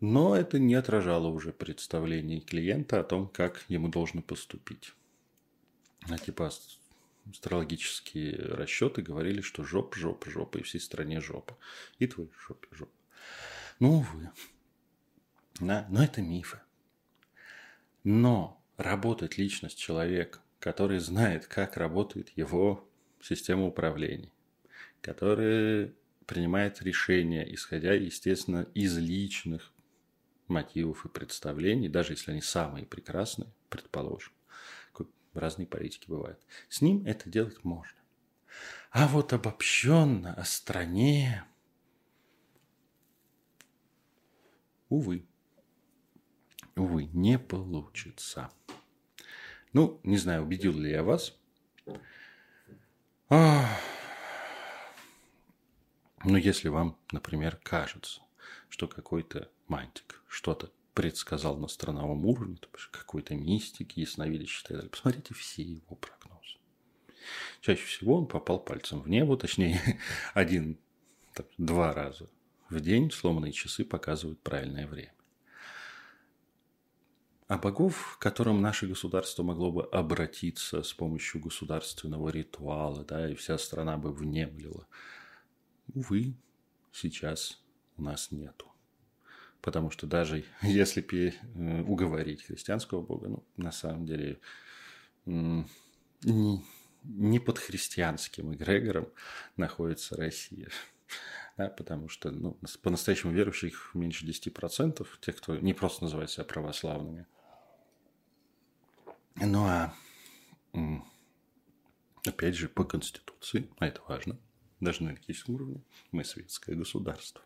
Но 0.00 0.36
это 0.36 0.58
не 0.58 0.74
отражало 0.74 1.26
уже 1.28 1.52
представлений 1.52 2.40
клиента 2.40 3.00
о 3.00 3.04
том, 3.04 3.28
как 3.28 3.64
ему 3.68 3.88
должно 3.88 4.22
поступить. 4.22 4.94
А 6.08 6.16
типа 6.18 6.52
астрологические 7.30 8.36
расчеты 8.36 9.02
говорили, 9.02 9.40
что 9.40 9.64
жоп, 9.64 9.96
жоп, 9.96 10.26
жопа, 10.26 10.58
и 10.58 10.62
всей 10.62 10.80
стране 10.80 11.20
жопа. 11.20 11.58
И 11.98 12.06
твой 12.06 12.30
жопе 12.46 12.68
жопа. 12.70 12.92
Ну, 13.80 13.98
увы. 13.98 14.30
Да, 15.60 15.86
но 15.90 16.04
это 16.04 16.22
мифы. 16.22 16.60
Но 18.04 18.62
работает 18.76 19.36
личность 19.36 19.78
человека, 19.78 20.40
который 20.60 21.00
знает, 21.00 21.46
как 21.46 21.76
работает 21.76 22.30
его 22.36 22.88
система 23.20 23.66
управления, 23.66 24.30
который 25.00 25.92
принимает 26.26 26.80
решения, 26.82 27.42
исходя, 27.52 27.94
естественно, 27.94 28.68
из 28.74 28.96
личных 28.96 29.72
мотивов 30.48 31.04
и 31.04 31.08
представлений, 31.08 31.88
даже 31.88 32.12
если 32.12 32.32
они 32.32 32.40
самые 32.40 32.86
прекрасные, 32.86 33.52
предположим, 33.68 34.32
разные 35.34 35.66
политики 35.66 36.06
бывают, 36.08 36.40
с 36.68 36.80
ним 36.80 37.04
это 37.06 37.28
делать 37.30 37.62
можно. 37.64 37.98
А 38.90 39.06
вот 39.06 39.32
обобщенно 39.32 40.34
о 40.34 40.44
стране, 40.44 41.44
увы, 44.88 45.26
увы, 46.74 47.04
не 47.04 47.38
получится. 47.38 48.50
Ну, 49.72 50.00
не 50.02 50.16
знаю, 50.16 50.42
убедил 50.42 50.72
ли 50.72 50.90
я 50.90 51.02
вас. 51.02 51.38
Но 53.28 53.66
если 56.24 56.68
вам, 56.68 56.98
например, 57.12 57.60
кажется, 57.62 58.22
что 58.70 58.88
какой-то 58.88 59.50
мантик 59.68 60.22
что-то 60.28 60.70
предсказал 60.94 61.56
на 61.56 61.68
страновом 61.68 62.26
уровне, 62.26 62.56
то 62.56 62.68
какой-то 62.90 63.34
мистик, 63.34 63.92
ясновидящий 63.92 64.62
и 64.64 64.66
так 64.66 64.76
далее. 64.78 64.90
Посмотрите 64.90 65.34
все 65.34 65.62
его 65.62 65.94
прогнозы. 65.96 66.58
Чаще 67.60 67.84
всего 67.84 68.16
он 68.16 68.26
попал 68.26 68.58
пальцем 68.58 69.00
в 69.00 69.08
небо, 69.08 69.36
точнее, 69.36 69.80
один, 70.34 70.78
так, 71.34 71.46
два 71.56 71.92
раза 71.92 72.28
в 72.68 72.80
день 72.80 73.10
сломанные 73.10 73.52
часы 73.52 73.84
показывают 73.84 74.40
правильное 74.40 74.86
время. 74.86 75.12
А 77.46 77.56
богов, 77.56 78.16
к 78.18 78.22
которым 78.22 78.60
наше 78.60 78.86
государство 78.86 79.42
могло 79.42 79.72
бы 79.72 79.84
обратиться 79.86 80.82
с 80.82 80.92
помощью 80.92 81.40
государственного 81.40 82.28
ритуала, 82.28 83.04
да, 83.04 83.30
и 83.30 83.34
вся 83.34 83.56
страна 83.56 83.96
бы 83.96 84.12
внемлила, 84.12 84.86
увы, 85.94 86.36
сейчас 86.92 87.62
у 87.96 88.02
нас 88.02 88.30
нету. 88.32 88.66
Потому 89.60 89.90
что 89.90 90.06
даже 90.06 90.44
если 90.62 91.02
э, 91.02 91.82
уговорить 91.82 92.44
христианского 92.44 93.02
бога, 93.02 93.28
ну, 93.28 93.44
на 93.56 93.72
самом 93.72 94.06
деле, 94.06 94.40
не, 95.24 95.66
не 97.04 97.38
под 97.38 97.58
христианским 97.58 98.54
эгрегором 98.54 99.08
находится 99.56 100.16
Россия. 100.16 100.68
Да, 101.56 101.70
потому 101.70 102.08
что 102.08 102.30
ну, 102.30 102.56
по-настоящему 102.82 103.32
верующих 103.32 103.90
меньше 103.92 104.24
10%, 104.24 105.04
тех, 105.20 105.36
кто 105.38 105.56
не 105.56 105.74
просто 105.74 106.04
называет 106.04 106.30
себя 106.30 106.44
православными. 106.44 107.26
Ну 109.34 109.64
а 109.64 109.92
опять 112.24 112.54
же 112.54 112.68
по 112.68 112.84
Конституции, 112.84 113.68
а 113.78 113.86
это 113.86 114.00
важно, 114.06 114.38
даже 114.80 115.02
на 115.02 115.08
энергетическом 115.08 115.56
уровне, 115.56 115.82
мы 116.12 116.24
светское 116.24 116.76
государство. 116.76 117.42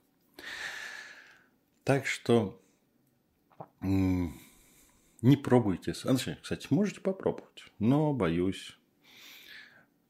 Так 1.84 2.06
что 2.06 2.60
не 3.80 5.36
пробуйте. 5.36 5.92
Кстати, 5.92 6.66
можете 6.70 7.00
попробовать, 7.00 7.64
но 7.78 8.12
боюсь, 8.12 8.78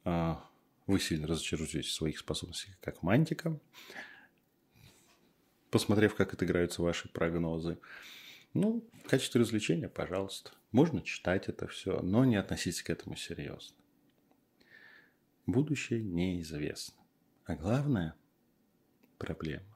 а, 0.05 0.49
вы 0.87 1.01
сильно 1.01 1.27
разочаруетесь 1.27 1.87
в 1.87 1.93
своих 1.93 2.19
способностях 2.19 2.79
как 2.81 3.03
мантика, 3.03 3.59
посмотрев, 5.71 6.15
как 6.15 6.35
отыграются 6.35 6.83
ваши 6.83 7.09
прогнозы. 7.09 7.79
Ну, 8.53 8.85
в 9.05 9.09
качестве 9.09 9.41
развлечения, 9.41 9.89
пожалуйста. 9.89 10.51
Можно 10.73 11.01
читать 11.03 11.49
это 11.49 11.67
все, 11.69 12.01
но 12.01 12.25
не 12.25 12.37
относитесь 12.37 12.83
к 12.83 12.91
этому 12.91 13.17
серьезно. 13.17 13.77
Будущее 15.47 16.03
неизвестно. 16.03 17.03
А 17.47 17.57
главная 17.57 18.15
проблема 19.19 19.67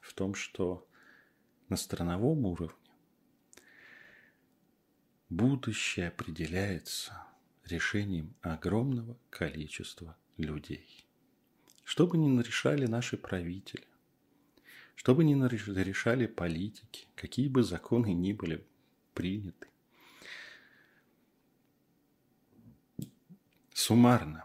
в 0.00 0.14
том, 0.14 0.34
что 0.34 0.86
на 1.68 1.76
страновом 1.76 2.44
уровне 2.46 2.76
будущее 5.32 6.08
определяется 6.08 7.26
решением 7.64 8.34
огромного 8.42 9.16
количества 9.30 10.16
людей. 10.36 11.06
Что 11.84 12.06
бы 12.06 12.18
ни 12.18 12.28
нарешали 12.28 12.86
наши 12.86 13.16
правители, 13.16 13.86
что 14.94 15.14
бы 15.14 15.24
ни 15.24 15.34
нарешали 15.34 16.26
политики, 16.26 17.06
какие 17.14 17.48
бы 17.48 17.62
законы 17.62 18.12
ни 18.12 18.32
были 18.32 18.64
приняты, 19.14 19.68
суммарно 23.72 24.44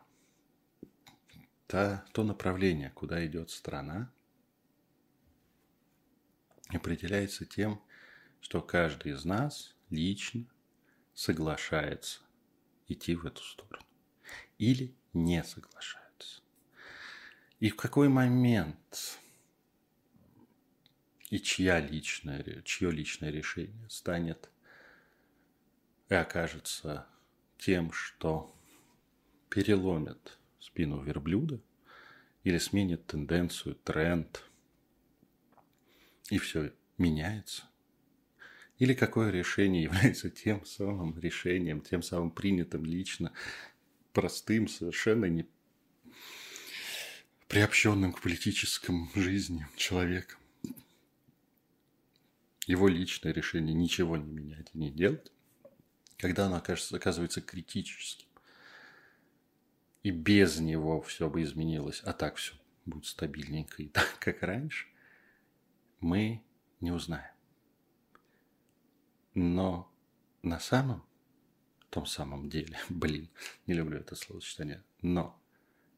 то 1.68 2.24
направление, 2.24 2.92
куда 2.92 3.26
идет 3.26 3.52
страна, 3.52 4.10
определяется 6.70 7.46
тем, 7.46 7.82
что 8.42 8.62
каждый 8.62 9.14
из 9.14 9.26
нас 9.26 9.76
лично 9.90 10.46
соглашается 11.14 12.20
идти 12.88 13.16
в 13.16 13.26
эту 13.26 13.42
сторону 13.44 13.86
или 14.58 14.96
не 15.14 15.44
соглашается. 15.44 16.42
И 17.60 17.70
в 17.70 17.76
какой 17.76 18.10
момент 18.10 19.20
и 21.30 21.40
чья 21.40 21.80
личное, 21.80 22.62
чье 22.64 22.92
личное 22.92 23.32
решение 23.32 23.90
станет 23.90 24.50
и 26.10 26.14
окажется 26.14 27.08
тем, 27.58 27.92
что 27.92 28.56
переломит 29.50 30.38
спину 30.60 31.02
верблюда 31.02 31.60
или 32.44 32.58
сменит 32.58 33.08
тенденцию, 33.08 33.76
тренд– 33.76 34.44
и 36.30 36.38
все 36.38 36.74
меняется. 36.98 37.64
Или 38.80 38.94
какое 38.94 39.32
решение 39.32 39.84
является 39.84 40.30
тем 40.30 40.66
самым 40.66 41.18
решением, 41.20 41.82
тем 41.82 42.02
самым 42.02 42.32
принятым 42.32 42.86
лично, 42.86 43.32
простым, 44.14 44.68
совершенно 44.68 45.26
не 45.26 45.48
приобщенным 47.48 48.14
к 48.14 48.22
политическому 48.22 49.10
жизни 49.16 49.66
человеком. 49.78 50.40
Его 52.66 52.88
личное 52.90 53.32
решение 53.32 53.74
ничего 53.74 54.18
не 54.18 54.30
менять 54.32 54.70
и 54.74 54.78
не 54.78 54.92
делать, 54.92 55.32
когда 56.18 56.48
оно 56.48 56.58
окажется, 56.58 56.98
оказывается 56.98 57.42
критическим 57.42 58.28
и 60.04 60.12
без 60.12 60.60
него 60.60 61.02
все 61.02 61.30
бы 61.30 61.44
изменилось, 61.44 62.02
а 62.06 62.14
так 62.14 62.38
все 62.38 62.54
будет 62.86 63.06
стабильненько 63.06 63.84
и 63.84 63.88
так, 63.90 64.18
как 64.20 64.42
раньше, 64.42 64.88
мы 66.00 66.44
не 66.80 66.92
узнаем. 66.92 67.32
Но 69.34 69.92
на 70.42 70.60
самом, 70.60 71.06
том 71.90 72.06
самом 72.06 72.50
деле, 72.50 72.78
блин, 72.90 73.30
не 73.66 73.74
люблю 73.74 74.00
это 74.00 74.16
словосочетание, 74.16 74.84
но 75.02 75.40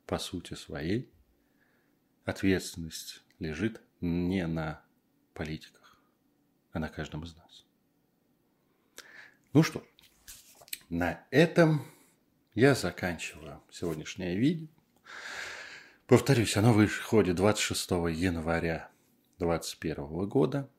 по 0.06 0.18
сути 0.18 0.54
своей 0.56 1.12
ответственность 2.26 3.24
лежит 3.40 3.82
не 4.02 4.46
на 4.48 4.84
политиках, 5.34 6.00
а 6.72 6.80
на 6.80 6.90
каждом 6.90 7.24
из 7.24 7.36
нас. 7.36 7.66
Ну 9.54 9.64
что, 9.64 9.86
на 10.90 11.26
этом 11.32 11.86
я 12.56 12.76
заканчиваю 12.76 13.62
сегодняшнее 13.72 14.38
видео. 14.38 14.68
Повторюсь, 16.08 16.58
оно 16.58 16.74
выходит 16.74 17.36
26 17.36 17.92
января 18.12 18.90
2021 19.40 20.28
года. 20.28 20.70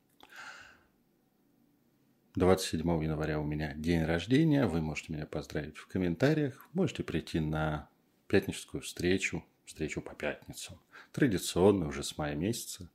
27 2.37 2.81
января 3.03 3.41
у 3.41 3.45
меня 3.45 3.75
день 3.75 4.05
рождения. 4.05 4.67
Вы 4.67 4.81
можете 4.81 5.13
меня 5.13 5.27
поздравить 5.27 5.79
в 5.79 5.87
комментариях. 5.89 6.69
Можете 6.73 7.03
прийти 7.03 7.41
на 7.41 7.89
пятническую 8.29 8.83
встречу, 8.83 9.45
встречу 9.65 10.01
по 10.01 10.15
пятницам. 10.15 10.79
Традиционно 11.13 11.89
уже 11.89 12.05
с 12.05 12.17
мая 12.19 12.37
месяца, 12.37 12.89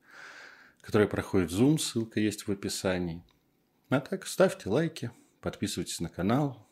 которая 0.82 1.07
проходит 1.07 1.51
в 1.51 1.59
Zoom. 1.59 1.78
Ссылка 1.78 2.20
есть 2.20 2.47
в 2.47 2.51
описании. 2.51 3.24
А 3.89 3.99
так, 3.99 4.26
ставьте 4.26 4.70
лайки, 4.70 5.11
подписывайтесь 5.41 5.99
на 5.99 6.09
канал, 6.09 6.68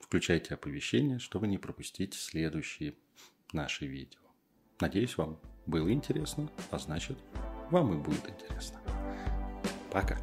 включайте 0.00 0.54
оповещения, 0.54 1.18
чтобы 1.18 1.46
не 1.46 1.58
пропустить 1.58 2.14
следующие 2.14 2.94
наши 3.52 3.86
видео. 3.86 4.20
Надеюсь, 4.80 5.16
вам 5.16 5.40
было 5.66 5.92
интересно, 5.92 6.50
а 6.70 6.78
значит, 6.78 7.18
вам 7.70 7.92
и 7.92 7.96
будет 7.96 8.28
интересно. 8.28 8.78
Пока. 9.90 10.16